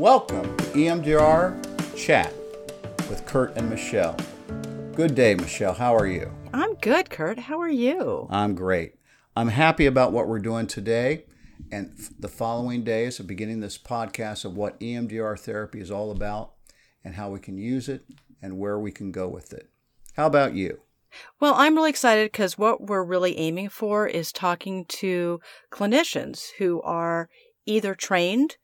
Welcome 0.00 0.56
to 0.56 0.64
EMDR 0.64 1.94
Chat 1.94 2.32
with 3.10 3.26
Curt 3.26 3.54
and 3.58 3.68
Michelle. 3.68 4.16
Good 4.94 5.14
day, 5.14 5.34
Michelle. 5.34 5.74
How 5.74 5.94
are 5.94 6.06
you? 6.06 6.32
I'm 6.54 6.72
good, 6.76 7.10
Curt. 7.10 7.38
How 7.38 7.60
are 7.60 7.68
you? 7.68 8.26
I'm 8.30 8.54
great. 8.54 8.94
I'm 9.36 9.48
happy 9.48 9.84
about 9.84 10.12
what 10.12 10.26
we're 10.26 10.38
doing 10.38 10.66
today 10.66 11.24
and 11.70 11.92
the 12.18 12.28
following 12.28 12.82
days 12.82 13.20
of 13.20 13.26
beginning 13.26 13.60
this 13.60 13.76
podcast 13.76 14.46
of 14.46 14.56
what 14.56 14.80
EMDR 14.80 15.38
therapy 15.38 15.82
is 15.82 15.90
all 15.90 16.10
about 16.10 16.52
and 17.04 17.16
how 17.16 17.28
we 17.28 17.38
can 17.38 17.58
use 17.58 17.86
it 17.86 18.02
and 18.40 18.58
where 18.58 18.78
we 18.78 18.90
can 18.90 19.12
go 19.12 19.28
with 19.28 19.52
it. 19.52 19.68
How 20.14 20.24
about 20.24 20.54
you? 20.54 20.80
Well, 21.40 21.52
I'm 21.58 21.74
really 21.76 21.90
excited 21.90 22.32
because 22.32 22.56
what 22.56 22.86
we're 22.86 23.04
really 23.04 23.36
aiming 23.36 23.68
for 23.68 24.06
is 24.06 24.32
talking 24.32 24.86
to 24.86 25.40
clinicians 25.70 26.52
who 26.56 26.80
are 26.80 27.28
either 27.66 27.94
trained 27.94 28.56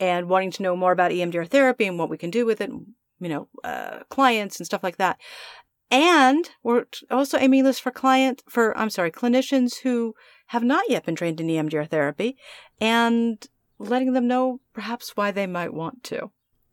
and 0.00 0.28
wanting 0.28 0.50
to 0.52 0.62
know 0.62 0.76
more 0.76 0.92
about 0.92 1.12
EMDR 1.12 1.48
therapy 1.48 1.86
and 1.86 1.98
what 1.98 2.10
we 2.10 2.18
can 2.18 2.30
do 2.30 2.44
with 2.46 2.60
it, 2.60 2.70
you 2.70 3.28
know, 3.28 3.48
uh, 3.62 4.00
clients 4.10 4.58
and 4.58 4.66
stuff 4.66 4.82
like 4.82 4.96
that. 4.96 5.18
And 5.90 6.48
we're 6.62 6.86
also 7.10 7.38
aiming 7.38 7.64
this 7.64 7.78
for 7.78 7.90
client 7.90 8.42
for 8.48 8.76
I'm 8.76 8.90
sorry, 8.90 9.10
clinicians 9.10 9.80
who 9.82 10.14
have 10.48 10.64
not 10.64 10.84
yet 10.88 11.06
been 11.06 11.14
trained 11.14 11.40
in 11.40 11.46
EMDR 11.46 11.88
therapy 11.88 12.36
and 12.80 13.46
letting 13.78 14.12
them 14.12 14.26
know 14.26 14.60
perhaps 14.72 15.16
why 15.16 15.30
they 15.30 15.46
might 15.46 15.72
want 15.72 16.02
to. 16.04 16.30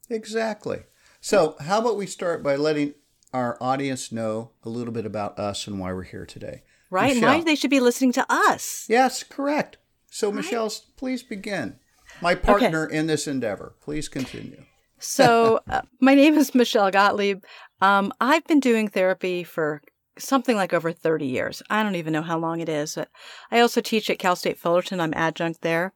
Exactly. 0.09 0.83
So, 1.19 1.55
how 1.59 1.79
about 1.79 1.97
we 1.97 2.07
start 2.07 2.41
by 2.41 2.55
letting 2.55 2.95
our 3.33 3.57
audience 3.61 4.11
know 4.11 4.51
a 4.63 4.69
little 4.69 4.93
bit 4.93 5.05
about 5.05 5.37
us 5.37 5.67
and 5.67 5.79
why 5.79 5.93
we're 5.93 6.03
here 6.03 6.25
today? 6.25 6.63
Right, 6.89 7.15
Michelle. 7.15 7.29
and 7.29 7.39
why 7.39 7.43
they 7.45 7.55
should 7.55 7.69
be 7.69 7.79
listening 7.79 8.11
to 8.13 8.25
us. 8.27 8.85
Yes, 8.89 9.23
correct. 9.23 9.77
So, 10.09 10.27
right. 10.27 10.37
Michelle, 10.37 10.71
please 10.97 11.23
begin. 11.23 11.77
My 12.21 12.35
partner 12.35 12.85
okay. 12.85 12.97
in 12.97 13.07
this 13.07 13.27
endeavor. 13.27 13.75
Please 13.81 14.07
continue. 14.07 14.63
So, 14.99 15.61
uh, 15.69 15.81
my 15.99 16.15
name 16.15 16.35
is 16.35 16.53
Michelle 16.53 16.91
Gottlieb. 16.91 17.43
Um, 17.81 18.13
I've 18.21 18.45
been 18.45 18.59
doing 18.59 18.87
therapy 18.87 19.43
for 19.43 19.81
something 20.17 20.55
like 20.55 20.73
over 20.73 20.91
30 20.91 21.25
years. 21.25 21.63
I 21.69 21.83
don't 21.83 21.95
even 21.95 22.13
know 22.13 22.21
how 22.21 22.37
long 22.37 22.59
it 22.59 22.69
is. 22.69 22.95
But 22.95 23.09
I 23.51 23.59
also 23.59 23.81
teach 23.81 24.09
at 24.09 24.19
Cal 24.19 24.35
State 24.35 24.59
Fullerton. 24.59 24.99
I'm 24.99 25.13
adjunct 25.15 25.61
there. 25.61 25.93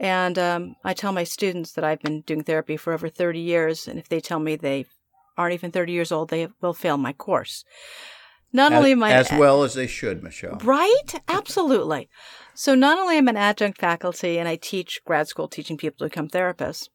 And 0.00 0.38
um, 0.38 0.76
I 0.84 0.94
tell 0.94 1.12
my 1.12 1.24
students 1.24 1.72
that 1.72 1.84
I've 1.84 2.00
been 2.00 2.22
doing 2.22 2.44
therapy 2.44 2.76
for 2.76 2.92
over 2.92 3.08
30 3.08 3.40
years. 3.40 3.88
And 3.88 3.98
if 3.98 4.08
they 4.08 4.20
tell 4.20 4.38
me 4.38 4.56
they 4.56 4.86
aren't 5.36 5.54
even 5.54 5.70
30 5.70 5.92
years 5.92 6.12
old, 6.12 6.30
they 6.30 6.48
will 6.60 6.74
fail 6.74 6.96
my 6.96 7.12
course. 7.12 7.64
Not 8.52 8.72
as, 8.72 8.78
only 8.78 8.92
am 8.92 9.02
I 9.02 9.12
as 9.12 9.30
well 9.32 9.62
as 9.62 9.74
they 9.74 9.86
should, 9.86 10.22
Michelle. 10.22 10.58
Right? 10.64 11.20
Absolutely. 11.28 12.08
so 12.54 12.74
not 12.74 12.98
only 12.98 13.18
am 13.18 13.28
I 13.28 13.32
an 13.32 13.36
adjunct 13.36 13.78
faculty 13.78 14.38
and 14.38 14.48
I 14.48 14.56
teach 14.56 15.00
grad 15.04 15.28
school 15.28 15.48
teaching 15.48 15.76
people 15.76 15.98
to 15.98 16.04
become 16.10 16.28
therapists, 16.28 16.88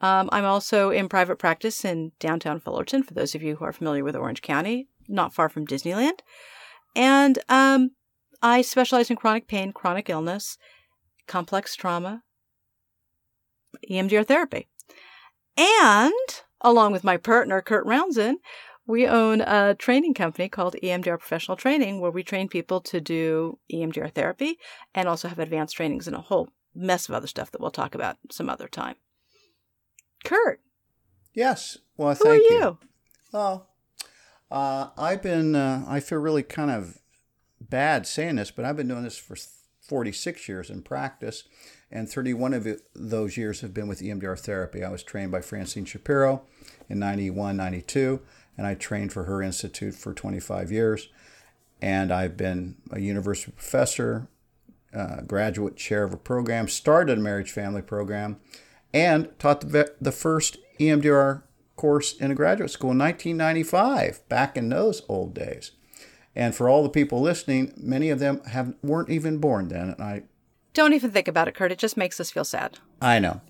um, 0.00 0.28
I'm 0.32 0.44
also 0.44 0.90
in 0.90 1.08
private 1.08 1.38
practice 1.38 1.84
in 1.84 2.12
downtown 2.18 2.60
Fullerton. 2.60 3.02
For 3.02 3.14
those 3.14 3.34
of 3.34 3.42
you 3.42 3.56
who 3.56 3.64
are 3.64 3.72
familiar 3.72 4.04
with 4.04 4.16
Orange 4.16 4.42
County, 4.42 4.88
not 5.08 5.34
far 5.34 5.48
from 5.48 5.66
Disneyland, 5.66 6.20
and 6.96 7.38
um, 7.48 7.90
I 8.42 8.62
specialize 8.62 9.10
in 9.10 9.16
chronic 9.16 9.46
pain, 9.46 9.72
chronic 9.72 10.08
illness, 10.08 10.58
complex 11.26 11.74
trauma, 11.76 12.22
EMDR 13.90 14.26
therapy, 14.26 14.68
and 15.56 16.12
along 16.60 16.92
with 16.92 17.04
my 17.04 17.16
partner 17.16 17.60
Curt 17.60 17.86
Rouanzoin, 17.86 18.34
we 18.86 19.06
own 19.06 19.40
a 19.40 19.74
training 19.74 20.14
company 20.14 20.48
called 20.48 20.76
EMDR 20.82 21.18
Professional 21.18 21.56
Training, 21.56 22.00
where 22.00 22.10
we 22.10 22.22
train 22.22 22.48
people 22.48 22.80
to 22.82 23.00
do 23.00 23.58
EMDR 23.72 24.12
therapy 24.12 24.58
and 24.94 25.08
also 25.08 25.28
have 25.28 25.38
advanced 25.38 25.76
trainings 25.76 26.06
and 26.06 26.14
a 26.14 26.20
whole 26.20 26.50
mess 26.74 27.08
of 27.08 27.14
other 27.14 27.26
stuff 27.26 27.50
that 27.50 27.60
we'll 27.60 27.70
talk 27.70 27.94
about 27.94 28.16
some 28.30 28.50
other 28.50 28.68
time. 28.68 28.96
Curt. 30.24 30.60
Yes. 31.32 31.78
Well, 31.96 32.14
thank 32.14 32.42
you. 32.42 32.56
you. 32.56 32.78
Well, 33.32 33.68
uh, 34.50 34.88
I've 34.98 35.22
been, 35.22 35.54
uh, 35.54 35.84
I 35.88 36.00
feel 36.00 36.18
really 36.18 36.42
kind 36.42 36.70
of 36.70 36.98
bad 37.60 38.06
saying 38.06 38.36
this, 38.36 38.50
but 38.50 38.64
I've 38.64 38.76
been 38.76 38.88
doing 38.88 39.04
this 39.04 39.18
for 39.18 39.36
46 39.80 40.48
years 40.48 40.70
in 40.70 40.82
practice, 40.82 41.44
and 41.90 42.08
31 42.08 42.54
of 42.54 42.66
it, 42.66 42.82
those 42.94 43.36
years 43.36 43.60
have 43.60 43.74
been 43.74 43.88
with 43.88 44.00
EMDR 44.00 44.38
therapy. 44.38 44.82
I 44.82 44.90
was 44.90 45.02
trained 45.02 45.30
by 45.30 45.40
Francine 45.40 45.84
Shapiro 45.84 46.42
in 46.88 46.98
91, 46.98 47.56
92 47.56 48.20
and 48.56 48.66
I 48.66 48.74
trained 48.74 49.12
for 49.12 49.24
her 49.24 49.42
institute 49.42 49.94
for 49.94 50.14
25 50.14 50.70
years. 50.70 51.08
And 51.82 52.12
I've 52.12 52.36
been 52.36 52.76
a 52.90 53.00
university 53.00 53.52
professor, 53.52 54.28
uh, 54.94 55.22
graduate 55.22 55.76
chair 55.76 56.04
of 56.04 56.14
a 56.14 56.16
program, 56.16 56.68
started 56.68 57.18
a 57.18 57.20
marriage 57.20 57.50
family 57.50 57.82
program, 57.82 58.38
and 58.92 59.36
taught 59.38 59.60
the, 59.60 59.92
the 60.00 60.12
first 60.12 60.58
EMDR 60.78 61.42
course 61.76 62.14
in 62.14 62.30
a 62.30 62.34
graduate 62.34 62.70
school 62.70 62.92
in 62.92 62.98
1995, 62.98 64.26
back 64.28 64.56
in 64.56 64.68
those 64.68 65.02
old 65.08 65.34
days. 65.34 65.72
And 66.36 66.54
for 66.54 66.68
all 66.68 66.82
the 66.82 66.88
people 66.88 67.20
listening, 67.20 67.72
many 67.76 68.10
of 68.10 68.18
them 68.18 68.42
have 68.44 68.74
weren't 68.82 69.10
even 69.10 69.38
born 69.38 69.68
then. 69.68 69.90
And 69.90 70.02
I 70.02 70.22
don't 70.72 70.92
even 70.92 71.10
think 71.10 71.28
about 71.28 71.48
it, 71.48 71.54
Curt. 71.54 71.72
It 71.72 71.78
just 71.78 71.96
makes 71.96 72.18
us 72.18 72.30
feel 72.30 72.44
sad. 72.44 72.78
I 73.00 73.18
know. 73.18 73.40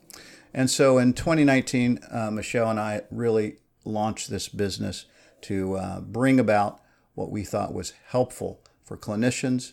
And 0.52 0.70
so 0.70 0.98
in 0.98 1.14
2019, 1.14 2.00
uh, 2.10 2.30
Michelle 2.30 2.70
and 2.70 2.78
I 2.78 3.02
really 3.10 3.56
launched 3.84 4.30
this 4.30 4.48
business 4.48 5.06
to 5.42 5.76
uh, 5.76 6.00
bring 6.00 6.40
about 6.40 6.80
what 7.14 7.30
we 7.30 7.44
thought 7.44 7.74
was 7.74 7.92
helpful 8.08 8.60
for 8.82 8.96
clinicians 8.96 9.72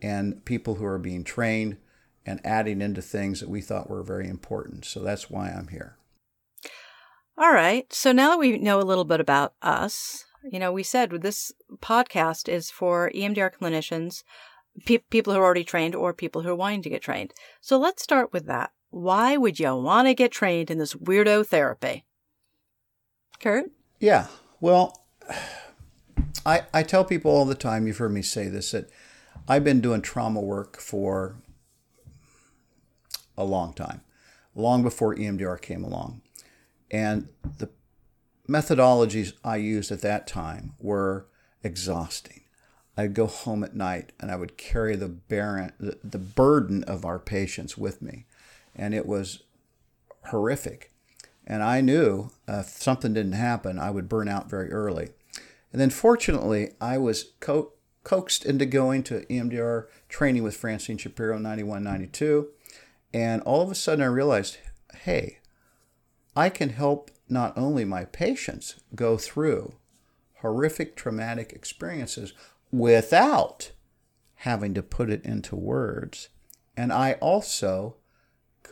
and 0.00 0.44
people 0.44 0.76
who 0.76 0.84
are 0.84 0.98
being 0.98 1.24
trained 1.24 1.76
and 2.26 2.40
adding 2.44 2.80
into 2.80 3.02
things 3.02 3.40
that 3.40 3.48
we 3.48 3.60
thought 3.60 3.90
were 3.90 4.02
very 4.02 4.28
important. 4.28 4.84
So 4.84 5.00
that's 5.00 5.30
why 5.30 5.48
I'm 5.50 5.68
here. 5.68 5.96
All 7.38 7.52
right. 7.52 7.92
So 7.92 8.12
now 8.12 8.30
that 8.30 8.38
we 8.38 8.58
know 8.58 8.80
a 8.80 8.82
little 8.82 9.04
bit 9.04 9.20
about 9.20 9.54
us, 9.62 10.24
you 10.50 10.58
know, 10.58 10.72
we 10.72 10.82
said 10.82 11.10
this 11.10 11.52
podcast 11.76 12.48
is 12.48 12.70
for 12.70 13.10
EMDR 13.14 13.52
clinicians, 13.60 14.22
pe- 14.84 14.98
people 14.98 15.32
who 15.32 15.38
are 15.38 15.44
already 15.44 15.64
trained 15.64 15.94
or 15.94 16.12
people 16.12 16.42
who 16.42 16.50
are 16.50 16.54
wanting 16.54 16.82
to 16.82 16.90
get 16.90 17.02
trained. 17.02 17.32
So 17.60 17.78
let's 17.78 18.02
start 18.02 18.32
with 18.32 18.46
that. 18.46 18.72
Why 18.90 19.36
would 19.36 19.58
you 19.58 19.74
want 19.76 20.08
to 20.08 20.14
get 20.14 20.32
trained 20.32 20.70
in 20.70 20.78
this 20.78 20.94
weirdo 20.94 21.46
therapy? 21.46 22.04
Curt? 23.42 23.70
Yeah. 23.98 24.28
Well, 24.60 25.04
I, 26.46 26.62
I 26.72 26.82
tell 26.82 27.04
people 27.04 27.32
all 27.32 27.44
the 27.44 27.54
time, 27.54 27.86
you've 27.86 27.98
heard 27.98 28.12
me 28.12 28.22
say 28.22 28.48
this, 28.48 28.70
that 28.70 28.88
I've 29.48 29.64
been 29.64 29.80
doing 29.80 30.00
trauma 30.00 30.40
work 30.40 30.78
for 30.78 31.36
a 33.36 33.44
long 33.44 33.72
time, 33.72 34.02
long 34.54 34.82
before 34.82 35.14
EMDR 35.14 35.60
came 35.60 35.82
along. 35.82 36.22
And 36.90 37.28
the 37.58 37.68
methodologies 38.48 39.32
I 39.42 39.56
used 39.56 39.90
at 39.90 40.02
that 40.02 40.26
time 40.26 40.74
were 40.78 41.26
exhausting. 41.64 42.42
I'd 42.96 43.14
go 43.14 43.26
home 43.26 43.64
at 43.64 43.74
night 43.74 44.12
and 44.20 44.30
I 44.30 44.36
would 44.36 44.56
carry 44.56 44.94
the, 44.94 45.08
barren, 45.08 45.72
the, 45.80 45.98
the 46.04 46.18
burden 46.18 46.84
of 46.84 47.04
our 47.04 47.18
patients 47.18 47.78
with 47.78 48.02
me. 48.02 48.26
And 48.76 48.94
it 48.94 49.06
was 49.06 49.42
horrific. 50.26 50.92
And 51.46 51.62
I 51.62 51.80
knew 51.80 52.30
uh, 52.48 52.58
if 52.60 52.68
something 52.68 53.14
didn't 53.14 53.32
happen, 53.32 53.78
I 53.78 53.90
would 53.90 54.08
burn 54.08 54.28
out 54.28 54.48
very 54.48 54.70
early. 54.70 55.10
And 55.72 55.80
then 55.80 55.90
fortunately, 55.90 56.70
I 56.80 56.98
was 56.98 57.32
co- 57.40 57.72
coaxed 58.04 58.44
into 58.44 58.66
going 58.66 59.02
to 59.04 59.26
EMDR 59.26 59.86
training 60.08 60.42
with 60.42 60.56
Francine 60.56 60.98
Shapiro 60.98 61.38
91 61.38 61.82
92. 61.82 62.48
And 63.14 63.42
all 63.42 63.62
of 63.62 63.70
a 63.70 63.74
sudden, 63.74 64.02
I 64.02 64.08
realized 64.08 64.58
hey, 64.94 65.38
I 66.36 66.48
can 66.48 66.68
help 66.70 67.10
not 67.28 67.56
only 67.56 67.84
my 67.84 68.04
patients 68.04 68.76
go 68.94 69.16
through 69.16 69.74
horrific 70.36 70.96
traumatic 70.96 71.52
experiences 71.52 72.32
without 72.70 73.72
having 74.36 74.74
to 74.74 74.82
put 74.82 75.10
it 75.10 75.24
into 75.24 75.56
words. 75.56 76.28
And 76.76 76.92
I 76.92 77.14
also 77.14 77.96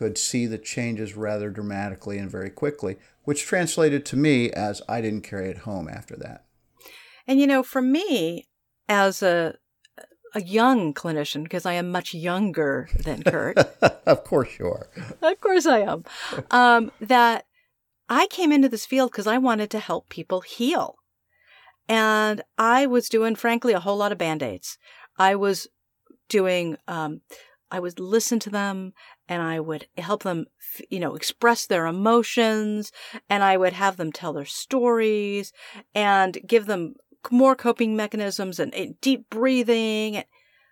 could 0.01 0.17
see 0.17 0.47
the 0.47 0.57
changes 0.57 1.15
rather 1.15 1.51
dramatically 1.51 2.17
and 2.17 2.31
very 2.31 2.49
quickly, 2.49 2.97
which 3.25 3.45
translated 3.45 4.07
to 4.07 4.17
me 4.17 4.51
as 4.51 4.81
I 4.89 5.03
didn't 5.03 5.21
carry 5.21 5.51
it 5.51 5.59
home 5.59 5.91
after 5.91 6.17
that. 6.17 6.47
And 7.27 7.39
you 7.39 7.47
know, 7.47 7.63
for 7.63 7.83
me, 7.83 8.49
as 8.89 9.23
a 9.23 9.57
a 10.35 10.41
young 10.41 10.95
clinician, 10.95 11.43
because 11.43 11.67
I 11.67 11.75
am 11.75 11.93
much 11.93 12.15
younger 12.15 12.89
than 13.05 13.23
Curt. 13.23 13.59
of 14.07 14.25
course 14.25 14.59
you 14.59 14.69
are. 14.69 14.89
of 15.21 15.39
course 15.43 15.67
I 15.67 15.81
am. 15.81 16.05
Um, 16.51 16.93
that 17.03 17.45
I 18.09 18.27
came 18.29 18.53
into 18.53 18.71
this 18.71 18.87
field 18.87 19.11
because 19.11 19.27
I 19.27 19.37
wanted 19.37 19.69
to 19.73 19.81
help 19.81 20.09
people 20.09 20.41
heal. 20.41 20.97
And 21.91 22.41
I 22.57 22.87
was 22.87 23.11
doing, 23.11 23.35
frankly, 23.35 23.75
a 23.75 23.81
whole 23.81 23.99
lot 23.99 24.13
of 24.13 24.19
band 24.19 24.43
aids. 24.43 24.79
I 25.19 25.35
was 25.35 25.67
doing 26.31 26.79
um, 26.89 27.21
I 27.71 27.81
would 27.81 28.01
listen 28.01 28.39
to 28.41 28.51
them 28.51 28.93
and 29.29 29.43
I 29.43 29.61
would 29.61 29.87
help 29.97 30.23
them, 30.23 30.47
you 30.89 31.01
know, 31.01 31.15
express 31.15 31.67
their 31.67 31.87
emotions 31.87 32.93
and 33.29 33.43
I 33.43 33.57
would 33.57 33.73
have 33.75 33.97
them 33.97 34.13
tell 34.13 34.33
their 34.33 34.45
stories 34.45 35.53
and 35.95 36.39
give 36.47 36.67
them 36.67 36.95
more 37.31 37.55
coping 37.55 37.97
mechanisms 37.97 38.59
and 38.59 38.73
deep 39.01 39.31
breathing. 39.31 40.25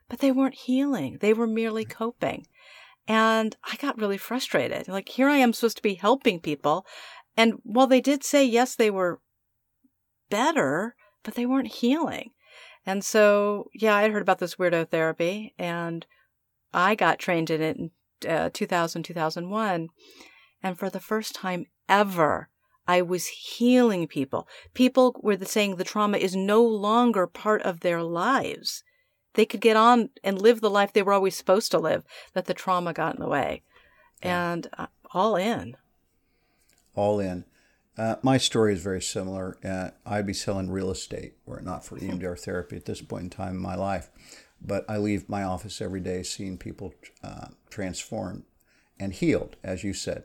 But 0.08 0.20
they 0.20 0.32
weren't 0.32 0.54
healing. 0.54 1.18
They 1.20 1.34
were 1.34 1.46
merely 1.46 1.84
coping. 1.84 2.46
And 3.06 3.56
I 3.64 3.76
got 3.76 3.98
really 3.98 4.16
frustrated. 4.18 4.88
Like, 4.88 5.08
here 5.08 5.28
I 5.28 5.36
am 5.36 5.52
supposed 5.52 5.76
to 5.78 5.82
be 5.82 5.94
helping 5.94 6.40
people. 6.40 6.86
And 7.36 7.54
while 7.62 7.86
they 7.86 8.00
did 8.00 8.24
say, 8.24 8.44
yes, 8.44 8.74
they 8.74 8.90
were 8.90 9.20
better, 10.30 10.94
but 11.22 11.34
they 11.34 11.46
weren't 11.46 11.68
healing. 11.68 12.30
And 12.84 13.04
so, 13.04 13.68
yeah, 13.74 13.94
I 13.94 14.08
heard 14.08 14.22
about 14.22 14.38
this 14.38 14.56
weirdo 14.56 14.88
therapy 14.88 15.54
and 15.58 16.06
I 16.72 16.94
got 16.94 17.18
trained 17.18 17.50
in 17.50 17.60
it 17.62 17.76
in 17.76 17.90
uh, 18.28 18.50
2000, 18.52 19.02
2001. 19.02 19.88
And 20.62 20.78
for 20.78 20.90
the 20.90 21.00
first 21.00 21.34
time 21.34 21.66
ever, 21.88 22.48
I 22.86 23.02
was 23.02 23.26
healing 23.26 24.08
people. 24.08 24.48
People 24.74 25.14
were 25.22 25.36
saying 25.44 25.76
the 25.76 25.84
trauma 25.84 26.18
is 26.18 26.34
no 26.34 26.62
longer 26.62 27.26
part 27.26 27.62
of 27.62 27.80
their 27.80 28.02
lives. 28.02 28.82
They 29.34 29.44
could 29.44 29.60
get 29.60 29.76
on 29.76 30.10
and 30.24 30.40
live 30.40 30.60
the 30.60 30.70
life 30.70 30.92
they 30.92 31.02
were 31.02 31.12
always 31.12 31.36
supposed 31.36 31.70
to 31.72 31.78
live, 31.78 32.02
that 32.32 32.46
the 32.46 32.54
trauma 32.54 32.92
got 32.92 33.14
in 33.14 33.20
the 33.20 33.28
way. 33.28 33.62
And 34.22 34.66
uh, 34.76 34.86
all 35.12 35.36
in. 35.36 35.76
All 36.94 37.20
in. 37.20 37.44
Uh, 37.96 38.16
my 38.22 38.38
story 38.38 38.72
is 38.72 38.82
very 38.82 39.02
similar. 39.02 39.58
Uh, 39.64 39.90
I'd 40.06 40.26
be 40.26 40.32
selling 40.32 40.70
real 40.70 40.90
estate 40.90 41.34
were 41.44 41.58
it 41.58 41.64
not 41.64 41.84
for 41.84 41.98
EMDR 41.98 42.38
therapy 42.38 42.76
at 42.76 42.86
this 42.86 43.02
point 43.02 43.24
in 43.24 43.30
time 43.30 43.56
in 43.56 43.62
my 43.62 43.74
life. 43.74 44.08
But 44.60 44.84
I 44.88 44.98
leave 44.98 45.28
my 45.28 45.42
office 45.42 45.80
every 45.80 46.00
day 46.00 46.22
seeing 46.22 46.58
people 46.58 46.94
uh, 47.22 47.48
transformed 47.70 48.44
and 48.98 49.12
healed, 49.12 49.56
as 49.62 49.84
you 49.84 49.92
said. 49.92 50.24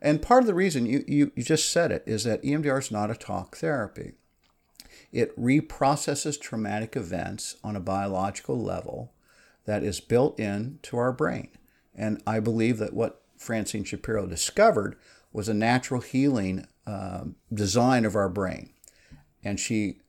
And 0.00 0.20
part 0.20 0.42
of 0.42 0.46
the 0.46 0.54
reason 0.54 0.84
you, 0.84 1.02
you, 1.08 1.32
you 1.34 1.42
just 1.42 1.72
said 1.72 1.90
it 1.90 2.04
is 2.06 2.24
that 2.24 2.42
EMDR 2.42 2.78
is 2.78 2.90
not 2.90 3.10
a 3.10 3.14
talk 3.14 3.56
therapy. 3.56 4.12
It 5.12 5.34
reprocesses 5.40 6.38
traumatic 6.38 6.94
events 6.94 7.56
on 7.64 7.74
a 7.74 7.80
biological 7.80 8.60
level 8.60 9.12
that 9.64 9.82
is 9.82 10.00
built 10.00 10.38
into 10.38 10.98
our 10.98 11.12
brain. 11.12 11.48
And 11.94 12.22
I 12.26 12.40
believe 12.40 12.78
that 12.78 12.92
what 12.92 13.22
Francine 13.38 13.84
Shapiro 13.84 14.26
discovered 14.26 14.96
was 15.32 15.48
a 15.48 15.54
natural 15.54 16.00
healing 16.00 16.66
uh, 16.86 17.24
design 17.52 18.04
of 18.04 18.14
our 18.14 18.28
brain. 18.28 18.70
And 19.42 19.58
she 19.58 20.00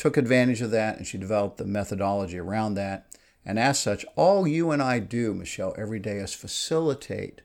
took 0.00 0.16
advantage 0.16 0.62
of 0.62 0.70
that 0.70 0.96
and 0.96 1.06
she 1.06 1.18
developed 1.18 1.58
the 1.58 1.64
methodology 1.66 2.38
around 2.38 2.72
that. 2.72 3.06
And 3.44 3.58
as 3.58 3.78
such, 3.78 4.06
all 4.16 4.48
you 4.48 4.70
and 4.70 4.82
I 4.82 4.98
do, 4.98 5.34
Michelle, 5.34 5.74
every 5.76 5.98
day 5.98 6.16
is 6.16 6.32
facilitate 6.32 7.42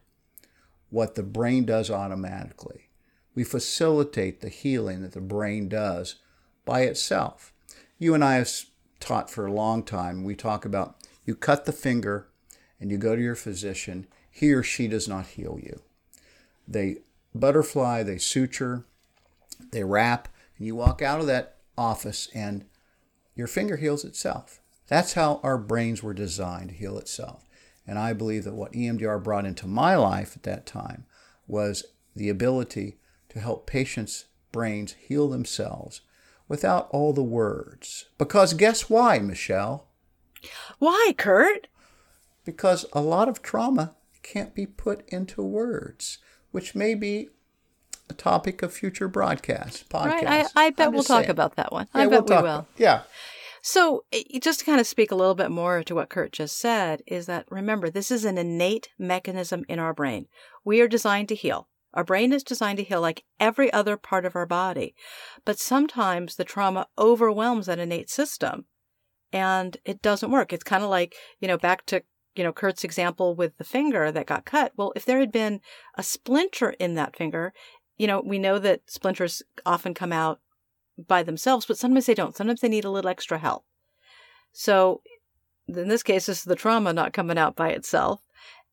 what 0.89 1.15
the 1.15 1.23
brain 1.23 1.65
does 1.65 1.91
automatically. 1.91 2.87
We 3.35 3.43
facilitate 3.43 4.39
the 4.39 4.47
healing 4.47 5.01
that 5.01 5.11
the 5.11 5.19
brain 5.19 5.67
does 5.67 6.15
by 6.63 6.83
itself. 6.83 7.51
You 7.99 8.13
and 8.13 8.23
I 8.23 8.35
have 8.35 8.49
taught 9.01 9.29
for 9.29 9.45
a 9.45 9.51
long 9.51 9.83
time. 9.83 10.23
We 10.23 10.33
talk 10.33 10.63
about 10.63 10.95
you 11.25 11.35
cut 11.35 11.65
the 11.65 11.73
finger 11.73 12.29
and 12.79 12.89
you 12.89 12.97
go 12.97 13.17
to 13.17 13.21
your 13.21 13.35
physician. 13.35 14.07
He 14.31 14.53
or 14.53 14.63
she 14.63 14.87
does 14.87 15.09
not 15.09 15.27
heal 15.27 15.59
you. 15.61 15.81
They 16.65 16.99
butterfly, 17.33 18.03
they 18.03 18.17
suture, 18.17 18.85
they 19.73 19.83
wrap, 19.83 20.29
and 20.57 20.65
you 20.65 20.77
walk 20.77 21.01
out 21.01 21.19
of 21.19 21.27
that 21.27 21.54
office 21.77 22.29
and 22.33 22.65
your 23.35 23.47
finger 23.47 23.77
heals 23.77 24.05
itself. 24.05 24.61
That's 24.87 25.13
how 25.13 25.39
our 25.43 25.57
brains 25.57 26.03
were 26.03 26.13
designed 26.13 26.69
to 26.69 26.75
heal 26.75 26.97
itself. 26.97 27.47
And 27.87 27.99
I 27.99 28.13
believe 28.13 28.43
that 28.45 28.53
what 28.53 28.73
EMDR 28.73 29.23
brought 29.23 29.45
into 29.45 29.67
my 29.67 29.95
life 29.95 30.35
at 30.35 30.43
that 30.43 30.65
time 30.65 31.05
was 31.47 31.85
the 32.15 32.29
ability 32.29 32.97
to 33.29 33.39
help 33.39 33.67
patients' 33.67 34.25
brains 34.51 34.93
heal 34.93 35.29
themselves 35.29 36.01
without 36.47 36.87
all 36.91 37.13
the 37.13 37.23
words. 37.23 38.05
Because 38.17 38.53
guess 38.53 38.89
why, 38.89 39.19
Michelle? 39.19 39.87
Why, 40.79 41.13
Curt? 41.17 41.67
Because 42.43 42.85
a 42.93 43.01
lot 43.01 43.27
of 43.27 43.41
trauma 43.41 43.95
can't 44.23 44.55
be 44.55 44.65
put 44.65 45.07
into 45.09 45.41
words, 45.43 46.19
which 46.51 46.75
may 46.75 46.95
be 46.95 47.29
a 48.09 48.13
topic 48.13 48.61
of 48.61 48.73
future 48.73 49.07
broadcasts, 49.07 49.83
podcasts. 49.83 50.23
Right. 50.23 50.47
I, 50.55 50.65
I 50.65 50.69
bet 50.69 50.91
we'll 50.91 51.03
talk 51.03 51.27
about 51.27 51.55
that 51.55 51.71
one. 51.71 51.87
Yeah, 51.93 52.01
I 52.01 52.07
bet 52.07 52.25
we'll 52.27 52.37
we 52.37 52.43
will. 52.43 52.67
Yeah. 52.77 53.01
So, 53.61 54.05
eh, 54.11 54.21
just 54.39 54.59
to 54.59 54.65
kind 54.65 54.79
of 54.79 54.85
speak 54.85 55.11
a 55.11 55.15
little 55.15 55.33
bit 55.33 55.49
more 55.49 55.83
to 55.83 55.95
what 55.95 56.09
Curt 56.09 56.31
just 56.31 56.57
said, 56.59 57.01
is 57.07 57.25
that 57.25 57.45
remember, 57.49 57.89
this 57.89 58.11
is 58.11 58.23
an 58.23 58.37
innate 58.37 58.89
mechanism 58.99 59.65
in 59.67 59.79
our 59.79 59.93
brain. 59.93 60.27
We 60.63 60.81
are 60.81 60.87
designed 60.87 61.29
to 61.29 61.35
heal. 61.35 61.67
Our 61.95 62.03
brain 62.03 62.33
is 62.33 62.43
designed 62.43 62.77
to 62.77 62.83
heal 62.83 63.01
like 63.01 63.23
every 63.39 63.71
other 63.73 63.97
part 63.97 64.25
of 64.25 64.35
our 64.35 64.45
body. 64.45 64.93
But 65.45 65.59
sometimes 65.59 66.35
the 66.35 66.43
trauma 66.43 66.87
overwhelms 66.97 67.65
that 67.65 67.79
innate 67.79 68.09
system 68.09 68.65
and 69.31 69.77
it 69.85 70.01
doesn't 70.01 70.31
work. 70.31 70.53
It's 70.53 70.63
kind 70.63 70.83
of 70.83 70.89
like, 70.89 71.15
you 71.39 71.47
know, 71.47 71.57
back 71.57 71.85
to, 71.87 72.03
you 72.35 72.43
know, 72.43 72.53
Curt's 72.53 72.83
example 72.83 73.33
with 73.33 73.57
the 73.57 73.63
finger 73.63 74.11
that 74.11 74.27
got 74.27 74.45
cut. 74.45 74.73
Well, 74.75 74.91
if 74.95 75.05
there 75.05 75.19
had 75.19 75.31
been 75.31 75.61
a 75.97 76.03
splinter 76.03 76.71
in 76.71 76.95
that 76.95 77.15
finger, 77.15 77.53
you 77.97 78.07
know, 78.07 78.21
we 78.21 78.39
know 78.39 78.59
that 78.59 78.81
splinters 78.87 79.41
often 79.65 79.93
come 79.93 80.11
out 80.11 80.39
by 80.97 81.23
themselves, 81.23 81.65
but 81.65 81.77
sometimes 81.77 82.05
they 82.05 82.13
don't. 82.13 82.35
Sometimes 82.35 82.61
they 82.61 82.69
need 82.69 82.85
a 82.85 82.89
little 82.91 83.09
extra 83.09 83.37
help. 83.37 83.65
So 84.51 85.01
in 85.67 85.87
this 85.87 86.03
case, 86.03 86.27
this 86.27 86.39
is 86.39 86.43
the 86.43 86.55
trauma 86.55 86.93
not 86.93 87.13
coming 87.13 87.37
out 87.37 87.55
by 87.55 87.69
itself. 87.69 88.21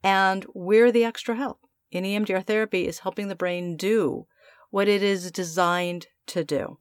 And 0.03 0.47
we're 0.55 0.93
the 0.93 1.05
extra 1.05 1.37
help. 1.37 1.61
In 1.91 2.05
EMDR 2.05 2.47
therapy 2.47 2.87
is 2.87 3.01
helping 3.01 3.29
the 3.29 3.35
brain 3.35 3.77
do 3.77 4.27
what 4.71 4.89
it 4.89 5.03
is 5.03 5.31
designed 5.31 6.07
to 6.27 6.45
do. 6.45 6.79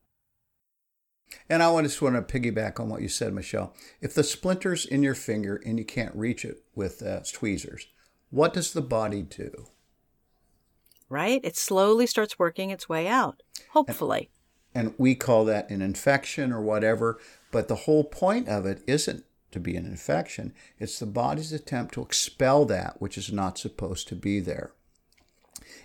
And 1.50 1.62
I 1.62 1.82
just 1.82 2.02
want 2.02 2.16
to 2.16 2.40
piggyback 2.40 2.80
on 2.80 2.90
what 2.90 3.02
you 3.02 3.10
said, 3.10 3.34
Michelle. 3.34 3.74
If 4.02 4.14
the 4.14 4.24
splinter's 4.24 4.86
in 4.86 5.04
your 5.04 5.16
finger 5.16 5.62
and 5.66 5.78
you 5.78 5.86
can't 5.86 6.16
reach 6.16 6.46
it 6.46 6.64
with 6.76 7.02
uh, 7.04 7.22
tweezers, 7.32 7.88
what 8.30 8.54
does 8.54 8.74
the 8.74 8.82
body 8.82 9.22
do? 9.22 9.68
Right? 11.12 11.42
It 11.44 11.58
slowly 11.58 12.08
starts 12.08 12.40
working 12.40 12.70
its 12.70 12.88
way 12.88 13.08
out, 13.08 13.44
hopefully. 13.72 14.30
And, 14.74 14.88
and 14.88 14.96
we 14.98 15.14
call 15.14 15.44
that 15.46 15.70
an 15.70 15.82
infection 15.82 16.54
or 16.54 16.62
whatever. 16.62 17.20
But 17.52 17.68
the 17.68 17.76
whole 17.76 18.06
point 18.06 18.48
of 18.48 18.66
it 18.66 18.82
isn't 18.88 19.26
to 19.52 19.60
be 19.60 19.76
an 19.76 19.86
infection, 19.86 20.54
it's 20.80 20.98
the 20.98 21.06
body's 21.06 21.52
attempt 21.52 21.94
to 21.94 22.02
expel 22.02 22.64
that 22.66 23.02
which 23.02 23.18
is 23.18 23.34
not 23.34 23.58
supposed 23.58 24.08
to 24.08 24.16
be 24.16 24.40
there. 24.40 24.72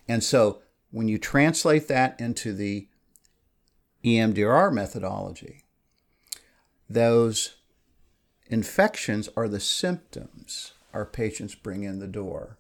And 0.07 0.23
so 0.23 0.63
when 0.93 1.09
you 1.09 1.19
translate 1.19 1.89
that 1.89 2.19
into 2.21 2.53
the 2.53 2.87
EMDR 4.05 4.73
methodology, 4.73 5.65
those 6.89 7.57
infections 8.47 9.29
are 9.37 9.49
the 9.49 9.59
symptoms 9.59 10.75
our 10.93 11.05
patients 11.05 11.55
bring 11.55 11.83
in 11.83 11.99
the 11.99 12.07
door. 12.07 12.57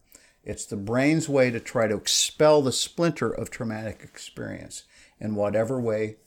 It's 0.47 0.65
the 0.65 0.77
brain's 0.77 1.29
way 1.29 1.51
to 1.51 1.59
try 1.59 1.89
to 1.89 1.97
expel 1.97 2.63
the 2.63 2.73
splinter 2.73 3.29
of 3.29 3.51
traumatic 3.51 4.01
experience 4.05 4.85
in 5.19 5.35
whatever 5.35 5.81
way 5.81 6.19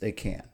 they 0.00 0.10
can. 0.10 0.44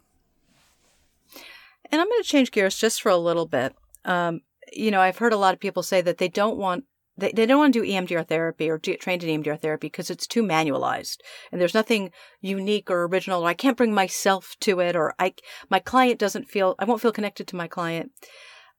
And 1.90 2.00
I'm 2.00 2.08
going 2.08 2.22
to 2.22 2.28
change 2.28 2.50
gears 2.50 2.76
just 2.76 3.00
for 3.00 3.10
a 3.10 3.16
little 3.16 3.46
bit. 3.46 3.74
Um, 4.04 4.40
you 4.72 4.90
know, 4.90 5.00
I've 5.00 5.18
heard 5.18 5.32
a 5.32 5.38
lot 5.38 5.54
of 5.54 5.60
people 5.60 5.84
say 5.84 6.00
that 6.02 6.18
they 6.18 6.28
don't 6.28 6.58
want 6.58 6.84
they, 7.16 7.32
they 7.32 7.46
don't 7.46 7.58
want 7.58 7.72
to 7.74 7.82
do 7.82 7.88
EMDR 7.88 8.26
therapy 8.26 8.70
or 8.70 8.78
get 8.78 9.00
trained 9.00 9.24
in 9.24 9.42
EMDR 9.42 9.60
therapy 9.60 9.88
because 9.88 10.10
it's 10.10 10.26
too 10.26 10.42
manualized 10.42 11.18
and 11.50 11.60
there's 11.60 11.74
nothing 11.74 12.12
unique 12.40 12.90
or 12.90 13.04
original. 13.04 13.42
Or 13.42 13.48
I 13.48 13.54
can't 13.54 13.76
bring 13.76 13.92
myself 13.94 14.56
to 14.60 14.80
it, 14.80 14.94
or 14.94 15.14
I 15.18 15.34
my 15.70 15.78
client 15.78 16.18
doesn't 16.18 16.48
feel 16.48 16.74
I 16.78 16.84
won't 16.84 17.00
feel 17.00 17.12
connected 17.12 17.46
to 17.48 17.56
my 17.56 17.68
client. 17.68 18.12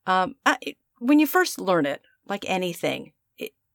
Um, 0.06 0.36
I, 0.46 0.58
when 1.00 1.20
you 1.20 1.28
first 1.28 1.60
learn 1.60 1.86
it, 1.86 2.02
like 2.28 2.46
anything, 2.48 3.14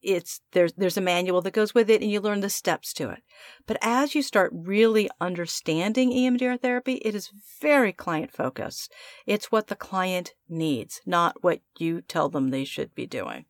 it's 0.04 0.40
there's 0.52 0.72
there's 0.74 0.96
a 0.96 1.02
manual 1.02 1.40
that 1.42 1.52
goes 1.52 1.74
with 1.74 1.90
it 1.90 2.02
and 2.02 2.10
you 2.10 2.20
learn 2.20 2.40
the 2.40 2.50
steps 2.50 2.92
to 2.94 3.10
it. 3.10 3.22
But 3.66 3.78
as 3.82 4.14
you 4.14 4.22
start 4.22 4.52
really 4.54 5.08
understanding 5.20 6.10
EMDR 6.10 6.60
therapy, 6.60 6.94
it 7.04 7.14
is 7.14 7.30
very 7.60 7.92
client 7.92 8.30
focused. 8.30 8.92
It's 9.26 9.50
what 9.50 9.68
the 9.68 9.76
client 9.76 10.34
needs, 10.48 11.00
not 11.06 11.42
what 11.42 11.60
you 11.78 12.02
tell 12.02 12.28
them 12.28 12.48
they 12.48 12.64
should 12.64 12.94
be 12.94 13.06
doing. 13.06 13.46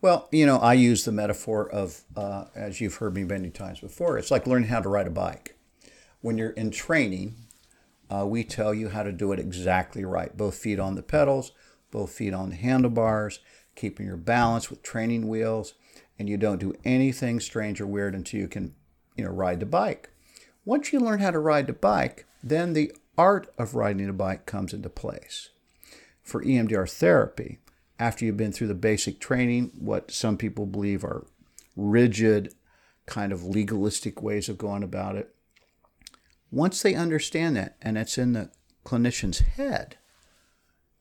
Well, 0.00 0.28
you 0.30 0.46
know, 0.46 0.58
I 0.58 0.74
use 0.74 1.04
the 1.04 1.12
metaphor 1.12 1.68
of, 1.70 2.02
uh, 2.14 2.44
as 2.54 2.80
you've 2.80 2.96
heard 2.96 3.14
me 3.14 3.24
many 3.24 3.50
times 3.50 3.80
before, 3.80 4.18
it's 4.18 4.30
like 4.30 4.46
learning 4.46 4.68
how 4.68 4.80
to 4.80 4.88
ride 4.88 5.06
a 5.06 5.10
bike. 5.10 5.56
When 6.20 6.36
you're 6.36 6.50
in 6.50 6.70
training, 6.70 7.36
uh, 8.10 8.26
we 8.26 8.44
tell 8.44 8.74
you 8.74 8.90
how 8.90 9.02
to 9.02 9.12
do 9.12 9.32
it 9.32 9.38
exactly 9.38 10.04
right. 10.04 10.36
Both 10.36 10.56
feet 10.56 10.78
on 10.78 10.94
the 10.94 11.02
pedals, 11.02 11.52
both 11.90 12.12
feet 12.12 12.34
on 12.34 12.50
the 12.50 12.56
handlebars 12.56 13.40
keeping 13.74 14.06
your 14.06 14.16
balance 14.16 14.70
with 14.70 14.82
training 14.82 15.28
wheels, 15.28 15.74
and 16.18 16.28
you 16.28 16.36
don't 16.36 16.60
do 16.60 16.74
anything 16.84 17.40
strange 17.40 17.80
or 17.80 17.86
weird 17.86 18.14
until 18.14 18.40
you 18.40 18.48
can, 18.48 18.74
you 19.16 19.24
know, 19.24 19.30
ride 19.30 19.60
the 19.60 19.66
bike. 19.66 20.10
Once 20.64 20.92
you 20.92 21.00
learn 21.00 21.20
how 21.20 21.30
to 21.30 21.38
ride 21.38 21.66
the 21.66 21.72
bike, 21.72 22.26
then 22.42 22.72
the 22.72 22.92
art 23.18 23.52
of 23.58 23.74
riding 23.74 24.08
a 24.08 24.12
bike 24.12 24.46
comes 24.46 24.72
into 24.72 24.88
place. 24.88 25.50
For 26.22 26.42
EMDR 26.42 26.90
therapy, 26.90 27.58
after 27.98 28.24
you've 28.24 28.36
been 28.36 28.52
through 28.52 28.68
the 28.68 28.74
basic 28.74 29.20
training, 29.20 29.72
what 29.78 30.10
some 30.10 30.36
people 30.36 30.66
believe 30.66 31.04
are 31.04 31.26
rigid, 31.76 32.54
kind 33.06 33.32
of 33.32 33.44
legalistic 33.44 34.22
ways 34.22 34.48
of 34.48 34.58
going 34.58 34.82
about 34.82 35.16
it, 35.16 35.34
once 36.50 36.82
they 36.82 36.94
understand 36.94 37.56
that 37.56 37.76
and 37.82 37.98
it's 37.98 38.16
in 38.16 38.32
the 38.32 38.50
clinician's 38.84 39.40
head 39.40 39.96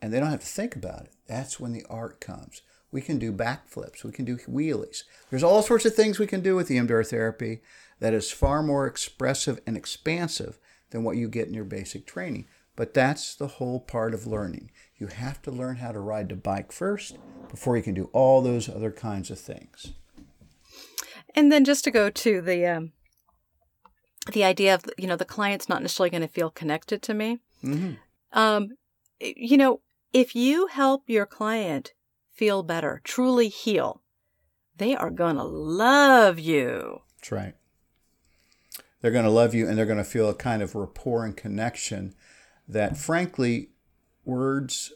and 0.03 0.11
they 0.11 0.19
don't 0.19 0.31
have 0.31 0.41
to 0.41 0.45
think 0.45 0.75
about 0.75 1.05
it, 1.05 1.13
that's 1.27 1.61
when 1.61 1.71
the 1.71 1.85
art 1.89 2.19
comes. 2.19 2.61
We 2.91 2.99
can 2.99 3.19
do 3.19 3.31
backflips. 3.31 4.03
We 4.03 4.11
can 4.11 4.25
do 4.25 4.35
wheelies. 4.35 5.03
There's 5.29 5.43
all 5.43 5.61
sorts 5.61 5.85
of 5.85 5.95
things 5.95 6.19
we 6.19 6.27
can 6.27 6.41
do 6.41 6.57
with 6.57 6.67
EMDR 6.67 7.07
therapy 7.07 7.61
that 8.01 8.13
is 8.13 8.29
far 8.29 8.61
more 8.61 8.85
expressive 8.85 9.61
and 9.65 9.77
expansive 9.77 10.59
than 10.89 11.05
what 11.05 11.15
you 11.15 11.29
get 11.29 11.47
in 11.47 11.53
your 11.53 11.63
basic 11.63 12.05
training. 12.05 12.47
But 12.75 12.93
that's 12.93 13.33
the 13.33 13.47
whole 13.47 13.79
part 13.79 14.13
of 14.13 14.27
learning. 14.27 14.71
You 14.97 15.07
have 15.07 15.41
to 15.43 15.51
learn 15.51 15.77
how 15.77 15.93
to 15.93 16.01
ride 16.01 16.27
the 16.27 16.35
bike 16.35 16.73
first 16.73 17.17
before 17.49 17.77
you 17.77 17.83
can 17.83 17.93
do 17.93 18.09
all 18.11 18.41
those 18.41 18.67
other 18.67 18.91
kinds 18.91 19.31
of 19.31 19.39
things. 19.39 19.93
And 21.33 21.49
then 21.49 21.63
just 21.63 21.85
to 21.85 21.91
go 21.91 22.09
to 22.09 22.41
the 22.41 22.65
um, 22.65 22.91
the 24.33 24.43
idea 24.43 24.75
of 24.75 24.83
you 24.97 25.07
know 25.07 25.15
the 25.15 25.23
client's 25.23 25.69
not 25.69 25.81
necessarily 25.81 26.09
going 26.09 26.21
to 26.21 26.27
feel 26.27 26.49
connected 26.49 27.01
to 27.03 27.13
me. 27.13 27.39
Mm-hmm. 27.63 27.93
Um, 28.37 28.71
you 29.19 29.57
know, 29.57 29.79
if 30.13 30.35
you 30.35 30.67
help 30.67 31.09
your 31.09 31.25
client 31.25 31.93
feel 32.31 32.63
better, 32.63 33.01
truly 33.03 33.49
heal, 33.49 34.01
they 34.77 34.95
are 34.95 35.11
going 35.11 35.35
to 35.35 35.43
love 35.43 36.39
you. 36.39 37.01
That's 37.17 37.31
right. 37.31 37.55
They're 39.01 39.11
going 39.11 39.25
to 39.25 39.31
love 39.31 39.53
you 39.53 39.67
and 39.67 39.77
they're 39.77 39.85
going 39.85 39.97
to 39.97 40.03
feel 40.03 40.29
a 40.29 40.35
kind 40.35 40.61
of 40.61 40.75
rapport 40.75 41.25
and 41.25 41.35
connection 41.35 42.15
that, 42.67 42.95
frankly, 42.95 43.71
words 44.23 44.93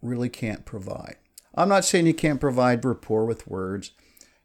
really 0.00 0.30
can't 0.30 0.64
provide. 0.64 1.16
I'm 1.54 1.68
not 1.68 1.84
saying 1.84 2.06
you 2.06 2.14
can't 2.14 2.40
provide 2.40 2.84
rapport 2.84 3.26
with 3.26 3.46
words. 3.46 3.92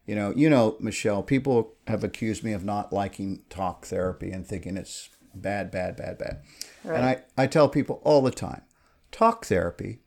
You 0.06 0.14
know, 0.14 0.32
you 0.36 0.50
know, 0.50 0.76
Michelle, 0.80 1.22
people 1.22 1.74
have 1.86 2.04
accused 2.04 2.42
me 2.44 2.52
of 2.52 2.64
not 2.64 2.92
liking 2.92 3.42
talk 3.48 3.86
therapy 3.86 4.30
and 4.30 4.46
thinking 4.46 4.76
it's 4.76 5.08
bad, 5.34 5.70
bad, 5.70 5.96
bad, 5.96 6.18
bad. 6.18 6.42
Right. 6.84 6.96
And 6.96 7.06
I, 7.06 7.22
I 7.36 7.46
tell 7.46 7.68
people 7.68 8.00
all 8.04 8.22
the 8.22 8.30
time, 8.30 8.62
talk 9.10 9.46
therapy, 9.46 10.00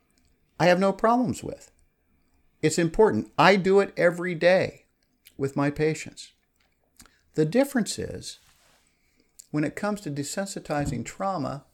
I 0.60 0.68
have 0.68 0.80
no 0.80 0.94
problems 0.94 1.44
with. 1.44 1.72
It's 2.62 2.80
important. 2.80 3.32
I 3.38 3.56
do 3.56 3.80
it 3.80 3.94
every 3.98 4.36
day 4.36 4.86
with 5.38 5.56
my 5.56 5.70
patients. 5.70 6.32
The 7.36 7.46
difference 7.46 8.00
is 8.00 8.40
when 9.52 9.64
it 9.64 9.76
comes 9.76 10.02
to 10.02 10.12
desensitizing 10.12 11.04
trauma, 11.06 11.66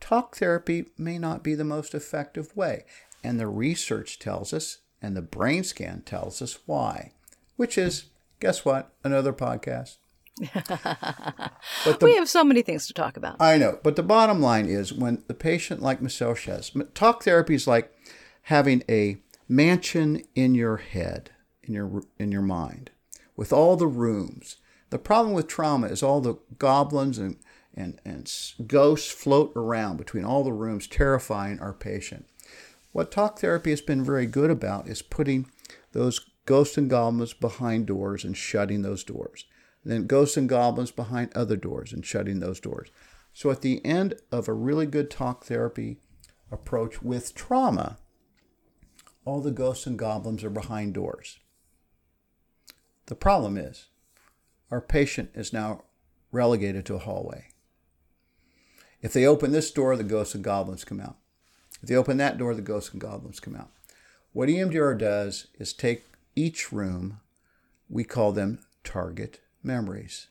talk 0.00 0.36
therapy 0.36 0.86
may 0.96 1.18
not 1.18 1.42
be 1.42 1.54
the 1.54 1.64
most 1.64 1.94
effective 1.94 2.56
way. 2.56 2.84
And 3.24 3.38
the 3.38 3.48
research 3.48 4.18
tells 4.18 4.52
us 4.52 4.78
and 5.00 5.16
the 5.16 5.22
brain 5.22 5.64
scan 5.64 6.02
tells 6.02 6.40
us 6.40 6.58
why, 6.66 7.12
which 7.56 7.76
is, 7.76 8.04
guess 8.40 8.64
what? 8.64 8.92
Another 9.02 9.32
podcast. 9.32 9.96
But 10.40 12.00
the, 12.00 12.06
we 12.06 12.14
have 12.14 12.28
so 12.28 12.42
many 12.42 12.62
things 12.62 12.86
to 12.86 12.94
talk 12.94 13.16
about. 13.16 13.36
I 13.40 13.58
know, 13.58 13.78
but 13.82 13.96
the 13.96 14.02
bottom 14.02 14.40
line 14.40 14.66
is 14.66 14.92
when 14.92 15.22
the 15.26 15.34
patient, 15.34 15.82
like 15.82 16.00
Michelle 16.00 16.34
says, 16.34 16.72
talk 16.94 17.22
therapy 17.22 17.54
is 17.54 17.66
like 17.66 17.92
having 18.42 18.82
a 18.88 19.18
mansion 19.48 20.22
in 20.34 20.54
your 20.54 20.78
head, 20.78 21.30
in 21.62 21.74
your 21.74 22.02
in 22.18 22.32
your 22.32 22.42
mind, 22.42 22.90
with 23.36 23.52
all 23.52 23.76
the 23.76 23.86
rooms. 23.86 24.56
The 24.90 24.98
problem 24.98 25.34
with 25.34 25.48
trauma 25.48 25.88
is 25.88 26.02
all 26.02 26.20
the 26.20 26.36
goblins 26.58 27.18
and 27.18 27.36
and, 27.74 28.00
and 28.04 28.30
ghosts 28.66 29.10
float 29.10 29.52
around 29.56 29.96
between 29.96 30.24
all 30.24 30.44
the 30.44 30.52
rooms, 30.52 30.86
terrifying 30.86 31.58
our 31.60 31.72
patient. 31.72 32.26
What 32.92 33.10
talk 33.10 33.38
therapy 33.38 33.70
has 33.70 33.80
been 33.80 34.04
very 34.04 34.26
good 34.26 34.50
about 34.50 34.88
is 34.88 35.00
putting 35.00 35.50
those 35.92 36.20
ghosts 36.44 36.76
and 36.76 36.90
goblins 36.90 37.32
behind 37.32 37.86
doors 37.86 38.24
and 38.24 38.36
shutting 38.36 38.82
those 38.82 39.04
doors. 39.04 39.46
Then 39.84 40.06
ghosts 40.06 40.36
and 40.36 40.48
goblins 40.48 40.90
behind 40.90 41.32
other 41.34 41.56
doors 41.56 41.92
and 41.92 42.06
shutting 42.06 42.40
those 42.40 42.60
doors. 42.60 42.90
So 43.32 43.50
at 43.50 43.62
the 43.62 43.84
end 43.84 44.14
of 44.30 44.46
a 44.48 44.52
really 44.52 44.86
good 44.86 45.10
talk 45.10 45.44
therapy 45.44 45.98
approach 46.50 47.02
with 47.02 47.34
trauma, 47.34 47.98
all 49.24 49.40
the 49.40 49.50
ghosts 49.50 49.86
and 49.86 49.98
goblins 49.98 50.44
are 50.44 50.50
behind 50.50 50.94
doors. 50.94 51.38
The 53.06 53.14
problem 53.14 53.56
is, 53.56 53.88
our 54.70 54.80
patient 54.80 55.30
is 55.34 55.52
now 55.52 55.84
relegated 56.30 56.86
to 56.86 56.94
a 56.94 57.00
hallway. 57.00 57.48
If 59.00 59.12
they 59.12 59.26
open 59.26 59.50
this 59.50 59.70
door, 59.70 59.96
the 59.96 60.04
ghosts 60.04 60.34
and 60.34 60.44
goblins 60.44 60.84
come 60.84 61.00
out. 61.00 61.16
If 61.82 61.88
they 61.88 61.96
open 61.96 62.16
that 62.18 62.38
door, 62.38 62.54
the 62.54 62.62
ghosts 62.62 62.92
and 62.92 63.00
goblins 63.00 63.40
come 63.40 63.56
out. 63.56 63.70
What 64.32 64.48
EMDR 64.48 64.96
does 64.96 65.48
is 65.58 65.72
take 65.72 66.04
each 66.36 66.72
room, 66.72 67.20
we 67.88 68.04
call 68.04 68.32
them 68.32 68.60
target 68.84 69.40
memories. 69.64 70.28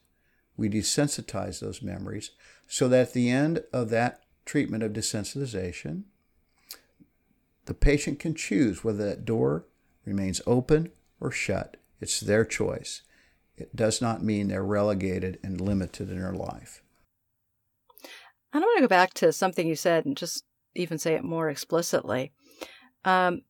We 0.58 0.70
desensitize 0.70 1.60
those 1.60 1.82
memories 1.82 2.32
so 2.68 2.88
that 2.88 3.08
at 3.08 3.14
the 3.14 3.30
end 3.30 3.64
of 3.74 3.90
that 3.90 4.22
treatment 4.46 4.84
of 4.84 4.94
desensitization, 4.94 6.04
the 7.66 7.74
patient 7.74 8.20
can 8.20 8.36
choose 8.36 8.84
whether 8.84 9.06
that 9.06 9.26
door 9.26 9.66
remains 10.06 10.42
open 10.46 10.92
or 11.20 11.32
shut. 11.32 11.78
It's 12.00 12.20
their 12.20 12.44
choice. 12.44 13.02
It 13.56 13.76
does 13.76 14.02
not 14.02 14.24
mean 14.24 14.48
they're 14.48 14.64
relegated 14.64 15.40
and 15.44 15.62
limited 15.62 16.10
in 16.10 16.20
their 16.20 16.34
life. 16.34 16.82
I 18.54 18.60
want 18.60 18.78
to 18.78 18.82
go 18.82 18.88
back 18.88 19.14
to 19.16 19.32
something 19.32 19.68
you 19.68 19.76
said 19.76 20.06
and 20.06 20.18
just 20.18 20.44
even 20.76 20.98
say 20.98 21.14
it 21.14 21.24
more 21.24 21.50
explicitly. 21.50 22.34
Um, 23.06 23.42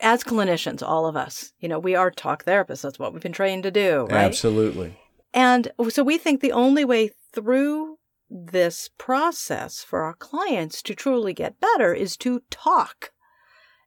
as 0.00 0.22
clinicians, 0.22 0.86
all 0.86 1.06
of 1.06 1.16
us, 1.16 1.52
you 1.58 1.68
know, 1.68 1.78
we 1.78 1.94
are 1.94 2.10
talk 2.10 2.44
therapists. 2.44 2.82
That's 2.82 2.98
what 2.98 3.12
we've 3.12 3.22
been 3.22 3.32
trained 3.32 3.62
to 3.62 3.70
do, 3.70 4.06
right? 4.10 4.24
Absolutely. 4.24 4.98
And 5.34 5.72
so 5.88 6.02
we 6.02 6.18
think 6.18 6.40
the 6.40 6.52
only 6.52 6.84
way 6.84 7.10
through 7.32 7.98
this 8.28 8.90
process 8.98 9.82
for 9.82 10.02
our 10.02 10.14
clients 10.14 10.82
to 10.82 10.94
truly 10.94 11.32
get 11.34 11.60
better 11.60 11.92
is 11.94 12.16
to 12.18 12.42
talk. 12.50 13.12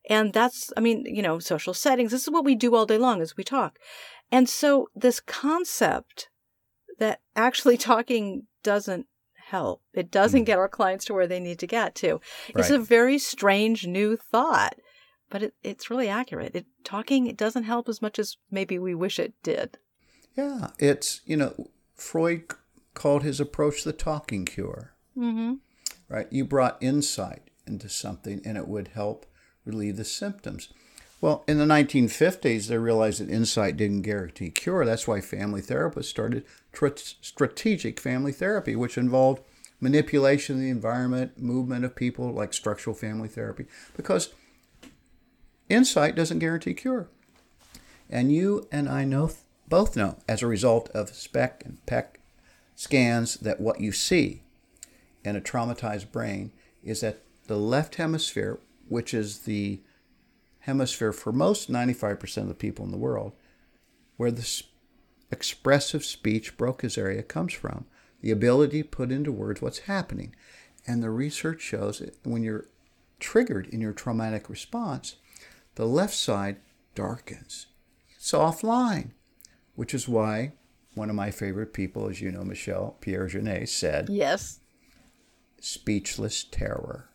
And 0.10 0.34
that's, 0.34 0.72
I 0.78 0.82
mean, 0.82 1.04
you 1.06 1.22
know, 1.22 1.40
social 1.40 1.74
settings, 1.74 2.12
this 2.12 2.24
is 2.24 2.32
what 2.32 2.46
we 2.46 2.56
do 2.56 2.76
all 2.76 2.86
day 2.86 2.98
long 2.98 3.22
is 3.22 3.38
we 3.38 3.44
talk. 3.44 3.80
And 4.32 4.48
so 4.48 4.88
this 4.96 5.20
concept 5.20 6.30
that 7.00 7.22
actually 7.36 7.78
talking 7.78 8.48
doesn't 8.64 9.08
help. 9.48 9.82
It 9.94 10.12
doesn't 10.12 10.44
mm. 10.44 10.46
get 10.46 10.58
our 10.58 10.70
clients 10.70 11.06
to 11.06 11.14
where 11.14 11.28
they 11.28 11.40
need 11.40 11.60
to 11.60 11.68
get 11.68 11.96
to. 11.96 12.14
Right. 12.14 12.22
It's 12.58 12.70
a 12.70 12.80
very 12.80 13.18
strange 13.20 13.86
new 13.86 14.18
thought, 14.18 14.76
but 15.30 15.44
it, 15.44 15.54
it's 15.64 15.90
really 15.90 16.10
accurate. 16.10 16.56
It, 16.56 16.66
talking 16.84 17.28
it 17.28 17.38
doesn't 17.38 17.64
help 17.64 17.90
as 17.90 18.02
much 18.02 18.20
as 18.20 18.38
maybe 18.52 18.80
we 18.80 18.96
wish 18.96 19.20
it 19.20 19.34
did. 19.44 19.78
Yeah, 20.36 20.72
it's 20.80 21.22
you 21.26 21.38
know 21.38 21.70
Freud 21.96 22.44
called 22.94 23.24
his 23.24 23.40
approach 23.40 23.84
the 23.84 23.94
talking 23.94 24.46
cure. 24.46 24.94
Mm-hmm. 25.18 25.56
Right, 26.08 26.28
you 26.32 26.46
brought 26.46 26.78
insight 26.82 27.50
into 27.66 27.90
something, 27.90 28.42
and 28.46 28.58
it 28.58 28.68
would 28.68 28.90
help 28.90 29.26
relieve 29.66 29.98
the 29.98 30.06
symptoms. 30.06 30.70
Well, 31.22 31.44
in 31.48 31.58
the 31.58 31.66
1950s, 31.66 32.68
they 32.68 32.78
realized 32.78 33.20
that 33.20 33.32
insight 33.32 33.78
didn't 33.78 34.04
guarantee 34.04 34.52
cure. 34.52 34.86
That's 34.86 35.08
why 35.08 35.22
family 35.22 35.62
therapists 35.62 36.06
started 36.06 36.46
strategic 37.22 38.00
family 38.00 38.32
therapy, 38.32 38.76
which 38.76 38.98
involved 38.98 39.42
manipulation 39.80 40.58
of 40.58 40.62
the 40.62 40.70
environment, 40.70 41.40
movement 41.40 41.86
of 41.86 41.96
people, 41.96 42.32
like 42.32 42.54
structural 42.54 42.96
family 42.96 43.28
therapy, 43.28 43.66
because 43.98 44.34
insight 45.70 46.16
doesn't 46.16 46.40
guarantee 46.40 46.74
cure. 46.74 47.08
And 48.10 48.32
you 48.32 48.68
and 48.72 48.88
I 48.88 49.04
know 49.04 49.32
both 49.68 49.96
know, 49.96 50.18
as 50.28 50.42
a 50.42 50.48
result 50.48 50.90
of 50.90 51.10
SPECT 51.10 51.64
and 51.66 51.86
PET 51.86 52.18
scans, 52.76 53.36
that 53.36 53.60
what 53.60 53.82
you 53.82 53.92
see 53.92 54.44
in 55.24 55.36
a 55.36 55.42
traumatized 55.42 56.12
brain 56.12 56.52
is 56.84 57.02
that 57.02 57.22
the 57.48 57.58
left 57.58 57.96
hemisphere, 57.96 58.60
which 58.88 59.14
is 59.14 59.40
the 59.40 59.80
hemisphere 60.62 61.12
for 61.12 61.32
most 61.32 61.72
95% 61.72 62.38
of 62.38 62.48
the 62.48 62.54
people 62.54 62.86
in 62.86 62.92
the 62.92 62.98
world, 62.98 63.34
where 64.18 64.32
the 64.32 64.64
expressive 65.32 66.06
speech 66.06 66.58
Broca's 66.58 66.98
area 66.98 67.24
comes 67.24 67.54
from, 67.54 67.86
the 68.22 68.32
ability 68.32 68.84
to 68.84 68.88
put 68.88 69.12
into 69.12 69.32
words 69.32 69.62
what's 69.62 69.80
happening. 69.80 70.36
And 70.88 71.02
the 71.02 71.10
research 71.10 71.62
shows 71.62 72.00
that 72.00 72.16
when 72.24 72.44
you're 72.44 72.68
triggered 73.20 73.68
in 73.68 73.82
your 73.82 73.94
traumatic 73.94 74.50
response, 74.50 75.16
the 75.76 75.86
left 75.86 76.14
side 76.14 76.58
darkens. 76.94 77.68
It's 78.16 78.32
offline, 78.32 79.12
which 79.76 79.94
is 79.94 80.08
why 80.08 80.54
one 80.94 81.10
of 81.10 81.16
my 81.16 81.32
favorite 81.32 81.74
people, 81.74 82.10
as 82.10 82.22
you 82.22 82.32
know, 82.32 82.44
Michelle 82.44 82.98
Pierre 83.02 83.28
Janet, 83.28 83.70
said, 83.70 84.10
Yes. 84.10 84.60
Speechless 85.60 86.44
terror 86.44 87.10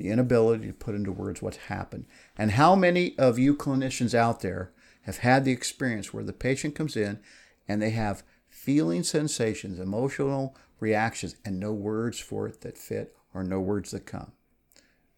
the 0.00 0.08
inability 0.08 0.66
to 0.66 0.72
put 0.72 0.94
into 0.94 1.12
words 1.12 1.42
what's 1.42 1.58
happened. 1.58 2.06
And 2.36 2.52
how 2.52 2.74
many 2.74 3.16
of 3.18 3.38
you 3.38 3.54
clinicians 3.54 4.14
out 4.14 4.40
there 4.40 4.72
have 5.02 5.18
had 5.18 5.44
the 5.44 5.52
experience 5.52 6.12
where 6.12 6.24
the 6.24 6.32
patient 6.32 6.74
comes 6.74 6.96
in 6.96 7.20
and 7.68 7.82
they 7.82 7.90
have 7.90 8.22
feeling 8.48 9.02
sensations, 9.02 9.78
emotional 9.78 10.56
reactions, 10.80 11.36
and 11.44 11.60
no 11.60 11.72
words 11.72 12.18
for 12.18 12.48
it 12.48 12.62
that 12.62 12.78
fit 12.78 13.14
or 13.34 13.44
no 13.44 13.60
words 13.60 13.90
that 13.90 14.06
come? 14.06 14.32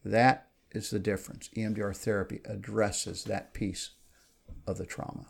That 0.04 0.48
is 0.74 0.90
the 0.90 0.98
difference. 0.98 1.48
EMDR 1.56 1.96
therapy 1.96 2.40
addresses 2.44 3.24
that 3.24 3.54
piece 3.54 3.90
of 4.66 4.78
the 4.78 4.86
trauma. 4.86 5.26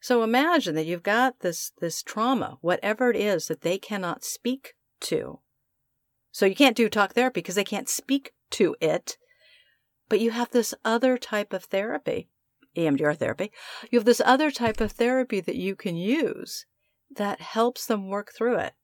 So 0.00 0.22
imagine 0.22 0.74
that 0.74 0.86
you've 0.86 1.02
got 1.02 1.40
this 1.40 1.72
this 1.80 2.02
trauma, 2.02 2.58
whatever 2.60 3.10
it 3.10 3.16
is 3.16 3.46
that 3.46 3.60
they 3.60 3.78
cannot 3.78 4.24
speak 4.24 4.74
to. 5.02 5.40
So 6.32 6.46
you 6.46 6.54
can't 6.54 6.76
do 6.76 6.88
talk 6.88 7.14
therapy 7.14 7.40
because 7.40 7.54
they 7.54 7.64
can't 7.64 7.88
speak 7.88 8.32
to 8.52 8.74
it. 8.80 9.18
But 10.08 10.20
you 10.20 10.30
have 10.32 10.50
this 10.50 10.74
other 10.84 11.16
type 11.16 11.52
of 11.52 11.64
therapy, 11.64 12.28
EMDR 12.76 13.16
therapy. 13.16 13.52
You 13.90 13.98
have 13.98 14.06
this 14.06 14.22
other 14.24 14.50
type 14.50 14.80
of 14.80 14.92
therapy 14.92 15.40
that 15.40 15.56
you 15.56 15.76
can 15.76 15.96
use 15.96 16.66
that 17.14 17.40
helps 17.40 17.86
them 17.86 18.08
work 18.08 18.32
through 18.32 18.56
it. 18.56 18.74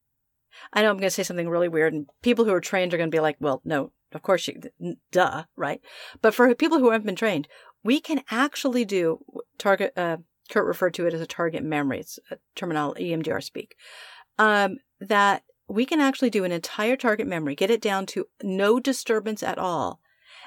I 0.73 0.83
know 0.83 0.91
I'm 0.91 0.97
going 0.97 1.07
to 1.07 1.11
say 1.11 1.23
something 1.23 1.49
really 1.49 1.69
weird, 1.69 1.93
and 1.93 2.07
people 2.23 2.45
who 2.45 2.53
are 2.53 2.61
trained 2.61 2.93
are 2.93 2.97
going 2.97 3.11
to 3.11 3.15
be 3.15 3.21
like, 3.21 3.37
well, 3.41 3.61
no, 3.65 3.93
of 4.13 4.23
course 4.23 4.49
you, 4.49 4.97
duh, 5.13 5.45
right? 5.57 5.81
But 6.23 6.35
for 6.35 6.55
people 6.55 6.79
who 6.79 6.91
haven't 6.91 7.07
been 7.07 7.17
trained, 7.17 7.49
we 7.85 8.01
can 8.01 8.23
actually 8.31 8.85
do 8.85 9.21
target, 9.59 9.93
uh, 9.97 10.19
Curt 10.51 10.67
referred 10.67 10.95
to 10.95 11.07
it 11.07 11.15
as 11.15 11.21
a 11.21 11.27
target 11.27 11.63
memory. 11.63 12.01
It's 12.01 12.19
a 12.31 12.39
terminology 12.55 13.11
EMDR 13.11 13.43
speak. 13.43 13.77
Um, 14.39 14.79
that 15.01 15.43
we 15.69 15.85
can 15.85 16.01
actually 16.01 16.31
do 16.31 16.45
an 16.45 16.53
entire 16.53 16.97
target 16.97 17.27
memory, 17.27 17.55
get 17.55 17.71
it 17.71 17.83
down 17.83 18.07
to 18.07 18.27
no 18.43 18.81
disturbance 18.81 19.43
at 19.43 19.59
all. 19.59 20.01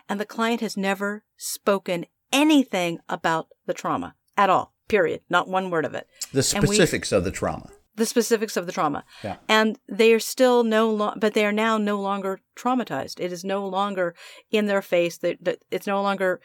And 0.09 0.19
the 0.19 0.25
client 0.25 0.61
has 0.61 0.75
never 0.75 1.23
spoken 1.37 2.05
anything 2.33 2.99
about 3.07 3.47
the 3.65 3.73
trauma 3.73 4.15
at 4.35 4.49
all, 4.49 4.73
period. 4.87 5.21
Not 5.29 5.47
one 5.47 5.69
word 5.69 5.85
of 5.85 5.93
it. 5.93 6.07
The 6.33 6.43
specifics 6.43 7.11
we, 7.11 7.17
of 7.17 7.23
the 7.23 7.31
trauma. 7.31 7.69
The 7.95 8.05
specifics 8.05 8.55
of 8.55 8.65
the 8.65 8.71
trauma. 8.71 9.03
Yeah. 9.23 9.37
And 9.49 9.77
they 9.87 10.13
are 10.13 10.19
still 10.19 10.63
no 10.63 10.89
long, 10.89 11.17
but 11.19 11.33
they 11.33 11.45
are 11.45 11.51
now 11.51 11.77
no 11.77 11.99
longer 11.99 12.39
traumatized. 12.55 13.19
It 13.19 13.31
is 13.31 13.43
no 13.43 13.67
longer 13.67 14.15
in 14.49 14.67
their 14.67 14.81
face. 14.81 15.17
That, 15.17 15.43
that 15.43 15.59
it's 15.71 15.87
no 15.87 16.01
longer 16.01 16.39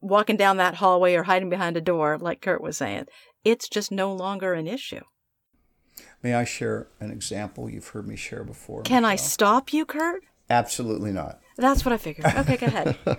walking 0.00 0.36
down 0.36 0.56
that 0.56 0.76
hallway 0.76 1.14
or 1.14 1.24
hiding 1.24 1.50
behind 1.50 1.76
a 1.76 1.80
door, 1.80 2.18
like 2.18 2.40
Curt 2.40 2.60
was 2.60 2.76
saying. 2.76 3.06
It's 3.44 3.68
just 3.68 3.92
no 3.92 4.12
longer 4.12 4.52
an 4.54 4.66
issue. 4.66 5.02
May 6.22 6.34
I 6.34 6.44
share 6.44 6.88
an 6.98 7.10
example 7.10 7.70
you've 7.70 7.88
heard 7.88 8.06
me 8.06 8.16
share 8.16 8.44
before? 8.44 8.82
Can 8.82 9.02
Michelle? 9.02 9.12
I 9.12 9.16
stop 9.16 9.72
you, 9.72 9.86
Curt? 9.86 10.22
Absolutely 10.48 11.12
not. 11.12 11.40
That's 11.56 11.84
what 11.84 11.92
I 11.92 11.98
figured. 11.98 12.26
Okay, 12.26 12.56
go 12.56 12.66
ahead. 12.66 12.98
uh, 13.06 13.16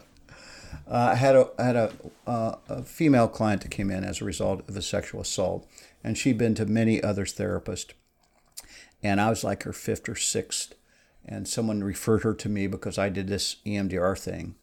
I 0.88 1.16
had 1.16 1.36
a 1.36 1.50
I 1.58 1.64
had 1.64 1.76
a, 1.76 1.94
uh, 2.28 2.56
a 2.70 2.84
female 2.84 3.28
client 3.28 3.62
that 3.62 3.72
came 3.72 3.90
in 3.90 4.04
as 4.04 4.22
a 4.22 4.26
result 4.26 4.68
of 4.68 4.76
a 4.76 4.82
sexual 4.82 5.22
assault, 5.22 5.68
and 6.04 6.18
she'd 6.18 6.38
been 6.38 6.56
to 6.56 6.66
many 6.66 7.02
other 7.02 7.26
therapists, 7.26 7.92
and 9.04 9.20
I 9.20 9.30
was 9.30 9.44
like 9.44 9.64
her 9.64 9.74
fifth 9.74 10.08
or 10.10 10.16
sixth, 10.16 10.74
and 11.26 11.48
someone 11.48 11.84
referred 11.84 12.24
her 12.24 12.34
to 12.34 12.50
me 12.50 12.68
because 12.68 12.98
I 12.98 13.10
did 13.10 13.28
this 13.28 13.58
EMDR 13.66 14.18
thing, 14.18 14.56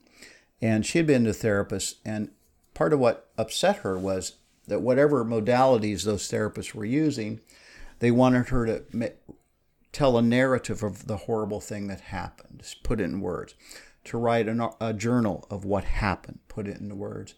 and 0.61 0.85
she 0.85 0.99
had 0.99 1.07
been 1.07 1.25
to 1.25 1.31
therapists, 1.31 1.97
and 2.05 2.31
part 2.75 2.93
of 2.93 3.01
what 3.01 3.29
upset 3.37 3.79
her 3.79 3.99
was 3.99 4.35
that 4.67 4.83
whatever 4.83 5.25
modalities 5.25 6.05
those 6.05 6.31
therapists 6.31 6.75
were 6.75 6.85
using, 6.85 7.41
they 8.01 8.11
wanted 8.11 8.49
her 8.49 8.67
to 8.67 9.13
tell 9.93 10.19
a 10.19 10.23
narrative 10.23 10.83
of 10.83 11.07
the 11.07 11.17
horrible 11.17 11.61
thing 11.61 11.89
that 11.89 12.01
happened, 12.01 12.61
just 12.61 12.83
put 12.83 13.01
it 13.01 13.05
in 13.05 13.21
words, 13.21 13.55
to 14.05 14.19
write 14.19 14.49
an, 14.49 14.63
a 14.81 14.93
journal 14.93 15.47
of 15.51 15.65
what 15.65 15.85
happened, 15.85 16.39
put 16.49 16.69
it 16.69 16.79
into 16.79 16.95
words, 16.95 17.35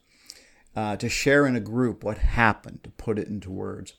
uh, 0.76 0.96
to 0.96 1.08
share 1.08 1.46
in 1.46 1.56
a 1.56 1.60
group 1.60 2.04
what 2.04 2.18
happened, 2.18 2.80
to 2.84 2.90
put 2.90 3.18
it 3.18 3.28
into 3.28 3.50
words. 3.50 3.94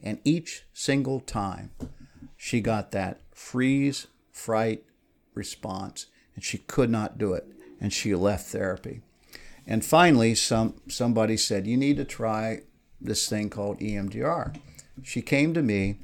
And 0.00 0.20
each 0.24 0.64
single 0.72 1.20
time 1.20 1.70
she 2.36 2.60
got 2.60 2.92
that 2.92 3.20
freeze, 3.32 4.06
fright 4.30 4.84
response, 5.34 6.06
and 6.34 6.44
she 6.44 6.58
could 6.58 6.90
not 6.90 7.18
do 7.18 7.32
it, 7.32 7.46
and 7.80 7.92
she 7.92 8.14
left 8.14 8.46
therapy. 8.48 9.00
And 9.66 9.84
finally, 9.84 10.34
some 10.34 10.80
somebody 10.88 11.36
said, 11.36 11.66
"You 11.66 11.76
need 11.76 11.96
to 11.96 12.04
try 12.04 12.62
this 13.00 13.28
thing 13.28 13.50
called 13.50 13.80
EMDR." 13.80 14.54
She 15.02 15.22
came 15.22 15.54
to 15.54 15.62
me, 15.62 15.98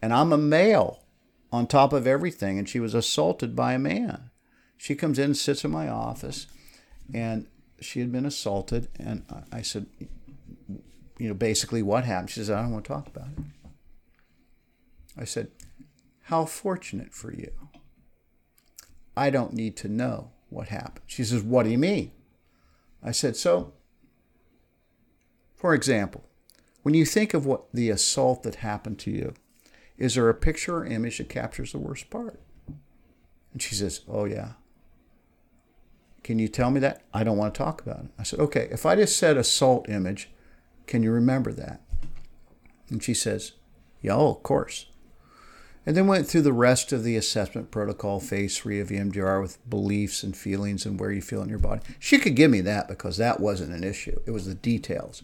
and 0.00 0.12
I'm 0.12 0.32
a 0.32 0.38
male 0.38 1.04
on 1.52 1.66
top 1.66 1.92
of 1.92 2.06
everything, 2.06 2.58
and 2.58 2.68
she 2.68 2.80
was 2.80 2.94
assaulted 2.94 3.54
by 3.54 3.74
a 3.74 3.78
man. 3.78 4.30
She 4.76 4.94
comes 4.94 5.18
in, 5.18 5.34
sits 5.34 5.64
in 5.64 5.70
my 5.70 5.88
office, 5.88 6.46
and 7.12 7.46
she 7.80 8.00
had 8.00 8.12
been 8.12 8.26
assaulted. 8.26 8.88
And 8.98 9.24
I 9.52 9.62
said, 9.62 9.86
you 11.18 11.28
know, 11.28 11.34
basically 11.34 11.82
what 11.82 12.04
happened? 12.04 12.30
She 12.30 12.40
says, 12.40 12.50
I 12.50 12.62
don't 12.62 12.72
want 12.72 12.84
to 12.84 12.92
talk 12.92 13.06
about 13.06 13.28
it. 13.28 13.44
I 15.16 15.24
said, 15.24 15.48
How 16.24 16.44
fortunate 16.44 17.14
for 17.14 17.32
you. 17.32 17.50
I 19.16 19.30
don't 19.30 19.54
need 19.54 19.76
to 19.78 19.88
know 19.88 20.32
what 20.50 20.68
happened. 20.68 21.04
She 21.06 21.24
says, 21.24 21.42
What 21.42 21.62
do 21.64 21.70
you 21.70 21.78
mean? 21.78 22.12
I 23.02 23.12
said, 23.12 23.36
So, 23.36 23.72
for 25.54 25.74
example, 25.74 26.24
when 26.82 26.94
you 26.94 27.06
think 27.06 27.34
of 27.34 27.46
what 27.46 27.72
the 27.72 27.90
assault 27.90 28.42
that 28.42 28.56
happened 28.56 28.98
to 29.00 29.10
you, 29.10 29.34
is 29.96 30.14
there 30.14 30.28
a 30.28 30.34
picture 30.34 30.78
or 30.78 30.84
image 30.84 31.18
that 31.18 31.28
captures 31.30 31.72
the 31.72 31.78
worst 31.78 32.10
part? 32.10 32.40
And 33.52 33.62
she 33.62 33.74
says, 33.74 34.02
Oh, 34.06 34.26
yeah. 34.26 34.52
Can 36.26 36.40
you 36.40 36.48
tell 36.48 36.72
me 36.72 36.80
that? 36.80 37.02
I 37.14 37.22
don't 37.22 37.36
want 37.36 37.54
to 37.54 37.58
talk 37.58 37.80
about 37.80 38.00
it. 38.00 38.10
I 38.18 38.24
said, 38.24 38.40
Okay, 38.40 38.66
if 38.72 38.84
I 38.84 38.96
just 38.96 39.16
said 39.16 39.36
assault 39.36 39.88
image, 39.88 40.28
can 40.88 41.04
you 41.04 41.12
remember 41.12 41.52
that? 41.52 41.82
And 42.88 43.00
she 43.00 43.14
says, 43.14 43.52
Yeah, 44.02 44.16
oh, 44.16 44.30
of 44.30 44.42
course. 44.42 44.86
And 45.86 45.96
then 45.96 46.08
went 46.08 46.26
through 46.26 46.42
the 46.42 46.52
rest 46.52 46.92
of 46.92 47.04
the 47.04 47.16
assessment 47.16 47.70
protocol, 47.70 48.18
phase 48.18 48.58
three 48.58 48.80
of 48.80 48.88
EMDR, 48.88 49.40
with 49.40 49.70
beliefs 49.70 50.24
and 50.24 50.36
feelings 50.36 50.84
and 50.84 50.98
where 50.98 51.12
you 51.12 51.22
feel 51.22 51.42
in 51.42 51.48
your 51.48 51.60
body. 51.60 51.82
She 52.00 52.18
could 52.18 52.34
give 52.34 52.50
me 52.50 52.60
that 52.62 52.88
because 52.88 53.18
that 53.18 53.38
wasn't 53.38 53.72
an 53.72 53.84
issue, 53.84 54.18
it 54.26 54.32
was 54.32 54.46
the 54.46 54.56
details. 54.56 55.22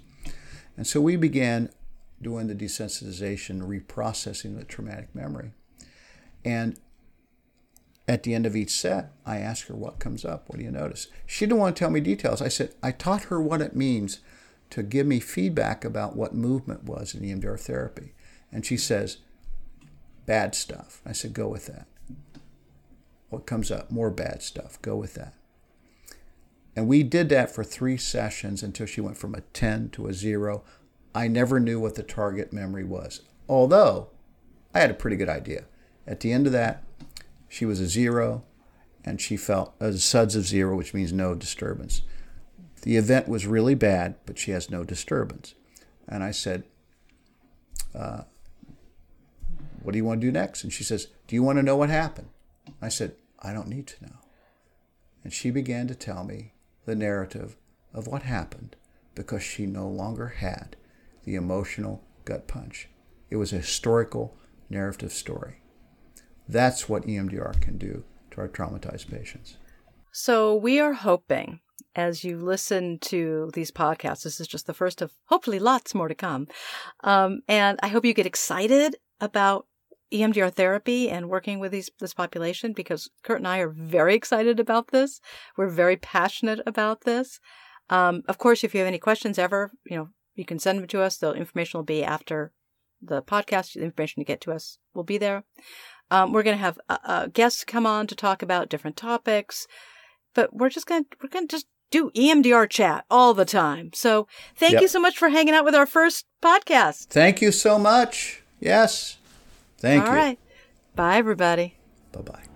And 0.77 0.87
so 0.87 1.01
we 1.01 1.17
began 1.17 1.71
doing 2.23 2.47
the 2.47 2.55
desensitization, 2.55 3.63
reprocessing 3.63 4.57
the 4.57 4.63
traumatic 4.63 5.13
memory. 5.17 5.51
And 6.45 6.79
at 8.09 8.23
the 8.25 8.35
end 8.35 8.47
of 8.47 8.57
each 8.57 8.71
set, 8.71 9.13
I 9.25 9.39
ask 9.39 9.69
her 9.69 9.75
what 9.75 9.99
comes 9.99 10.25
up. 10.25 10.49
What 10.49 10.59
do 10.59 10.65
you 10.65 10.71
notice? 10.71 11.07
She 11.27 11.47
didn't 11.47 11.59
want 11.59 11.77
to 11.77 11.79
tell 11.79 11.91
me 11.91 12.01
details. 12.01 12.43
I 12.43 12.49
said, 12.49 12.75
I 12.83 12.91
taught 12.91 13.25
her 13.25 13.41
what 13.41 13.61
it 13.63 13.77
means 13.77 14.21
to 14.71 14.83
give 14.83 15.07
me 15.07 15.21
feedback 15.21 15.85
about 15.85 16.17
what 16.17 16.35
movement 16.35 16.85
was 16.85 17.15
in 17.15 17.23
EMDR 17.23 17.61
therapy. 17.61 18.15
And 18.51 18.67
she 18.67 18.77
says, 18.77 19.19
bad 20.27 20.55
stuff. 20.55 21.01
I 21.07 21.13
said, 21.13 21.33
go 21.33 21.49
with 21.49 21.67
that. 21.67 21.87
What 23.29 23.47
comes 23.47 23.71
up? 23.71 23.91
More 23.91 24.11
bad 24.11 24.43
stuff. 24.43 24.81
Go 24.83 24.97
with 24.97 25.15
that. 25.15 25.35
And 26.75 26.89
we 26.89 27.03
did 27.03 27.29
that 27.29 27.55
for 27.55 27.65
three 27.65 27.97
sessions 27.97 28.63
until 28.63 28.87
she 28.87 29.01
went 29.01 29.17
from 29.17 29.35
a 29.35 29.43
10 29.53 29.91
to 29.91 30.07
a 30.07 30.13
0. 30.13 30.65
I 31.15 31.29
never 31.29 31.61
knew 31.61 31.79
what 31.79 31.95
the 31.95 32.03
target 32.03 32.53
memory 32.53 32.85
was, 32.85 33.21
although 33.49 34.09
I 34.75 34.81
had 34.81 34.91
a 34.91 34.95
pretty 34.95 35.17
good 35.17 35.29
idea. 35.29 35.65
At 36.07 36.21
the 36.21 36.33
end 36.33 36.47
of 36.47 36.53
that, 36.53 36.83
she 37.53 37.67
was 37.67 37.81
a 37.81 37.87
0 37.87 38.45
and 39.05 39.21
she 39.21 39.37
felt 39.37 39.75
a 39.79 39.93
SUDS 39.93 40.37
of 40.37 40.47
0, 40.47 40.75
which 40.75 40.95
means 40.95 41.13
no 41.13 41.35
disturbance. 41.35 42.01
The 42.81 42.97
event 42.97 43.29
was 43.29 43.47
really 43.47 43.75
bad, 43.75 44.15
but 44.25 44.39
she 44.39 44.53
has 44.53 44.71
no 44.71 44.85
disturbance. 44.85 45.55
And 46.09 46.25
I 46.25 46.31
said, 46.31 46.65
uh, 47.95 48.23
What 49.83 49.93
do 49.93 49.99
you 49.99 50.05
want 50.07 50.23
to 50.23 50.27
do 50.27 50.33
next? 50.33 50.65
And 50.65 50.73
she 50.73 50.83
says, 50.83 51.09
Do 51.27 51.37
you 51.37 51.43
want 51.43 51.59
to 51.59 51.63
know 51.63 51.77
what 51.77 51.91
happened? 51.91 52.31
I 52.81 52.89
said, 52.89 53.17
I 53.39 53.53
don't 53.53 53.69
need 53.69 53.87
to 53.89 54.03
know. 54.03 54.17
And 55.23 55.31
she 55.31 55.51
began 55.51 55.87
to 55.89 55.95
tell 55.95 56.25
me 56.25 56.55
the 56.87 56.95
narrative 56.95 57.59
of 57.93 58.07
what 58.07 58.23
happened 58.23 58.77
because 59.15 59.43
she 59.43 59.67
no 59.67 59.87
longer 59.87 60.29
had 60.39 60.75
the 61.25 61.35
emotional 61.35 62.03
gut 62.25 62.49
punch. 62.49 62.89
It 63.29 63.37
was 63.37 63.53
a 63.53 63.57
historical 63.57 64.39
narrative 64.71 65.13
story. 65.13 65.62
That's 66.49 66.89
what 66.89 67.07
EMDR 67.07 67.61
can 67.61 67.79
do 67.79 68.05
to 68.33 68.41
our 68.41 68.49
traumatized 68.49 69.11
patients. 69.11 69.57
So, 70.11 70.55
we 70.55 70.79
are 70.79 70.93
hoping 70.93 71.61
as 71.95 72.25
you 72.25 72.39
listen 72.39 72.99
to 73.01 73.51
these 73.55 73.71
podcasts, 73.71 74.23
this 74.23 74.41
is 74.41 74.49
just 74.49 74.67
the 74.67 74.75
first 74.75 75.03
of 75.03 75.13
hopefully 75.27 75.59
lots 75.59 75.95
more 75.95 76.09
to 76.09 76.15
come. 76.15 76.49
Um, 77.05 77.43
and 77.49 77.79
I 77.83 77.89
hope 77.89 78.05
you 78.05 78.15
get 78.15 78.27
excited 78.27 78.97
about 79.21 79.67
EMDR 80.13 80.53
therapy 80.53 81.11
and 81.11 81.29
working 81.29 81.59
with 81.59 81.73
these, 81.73 81.91
this 81.99 82.15
population 82.15 82.73
because 82.73 83.11
Curt 83.23 83.39
and 83.39 83.49
I 83.49 83.59
are 83.59 83.69
very 83.69 84.15
excited 84.15 84.61
about 84.61 84.89
this. 84.89 85.21
We're 85.57 85.69
very 85.69 85.97
passionate 85.97 86.61
about 86.67 87.03
this. 87.03 87.41
Um, 87.91 88.23
of 88.29 88.39
course, 88.39 88.65
if 88.65 88.75
you 88.75 88.81
have 88.81 88.89
any 88.89 88.99
questions 88.99 89.39
ever, 89.39 89.71
you 89.85 89.97
know, 89.97 90.09
you 90.35 90.45
can 90.45 90.59
send 90.59 90.79
them 90.79 90.87
to 90.89 91.03
us. 91.03 91.17
The 91.17 91.33
information 91.33 91.79
will 91.79 91.85
be 91.85 92.05
after 92.05 92.53
the 93.01 93.23
podcast. 93.23 93.75
The 93.75 93.83
information 93.83 94.21
to 94.21 94.27
get 94.27 94.41
to 94.43 94.53
us 94.53 94.79
will 94.95 95.05
be 95.05 95.19
there. 95.19 95.45
Um, 96.13 96.33
we're 96.33 96.43
going 96.43 96.59
to 96.59 96.63
have 96.63 96.79
uh, 96.91 96.99
uh, 97.05 97.27
guests 97.29 97.65
come 97.65 97.87
on 97.87 98.07
to 98.07 98.15
talk 98.15 98.43
about 98.43 98.69
different 98.69 98.99
topics, 98.99 99.67
but 100.35 100.55
we're 100.55 100.69
just 100.69 100.87
going 100.87 101.05
to 101.05 101.11
we're 101.23 101.31
going 101.31 101.49
to 101.49 101.57
just 101.57 101.67
do 101.91 102.11
EMDR 102.11 102.69
chat 102.69 103.07
all 103.11 103.33
the 103.33 103.47
time. 103.47 103.91
So 103.95 104.29
thank 104.55 104.75
yep. 104.75 104.83
you 104.83 104.89
so 104.89 105.01
much 105.01 105.17
for 105.17 105.31
hanging 105.31 105.55
out 105.55 105.65
with 105.65 105.75
our 105.75 105.87
first 105.87 106.27
podcast. 106.43 107.07
Thank 107.07 107.41
you 107.41 107.51
so 107.51 107.79
much. 107.79 108.43
Yes. 108.61 109.17
Thank 109.79 110.03
All 110.03 110.11
you. 110.11 110.19
All 110.19 110.25
right. 110.25 110.39
Bye, 110.95 111.17
everybody. 111.17 111.77
Bye 112.13 112.21
bye. 112.21 112.52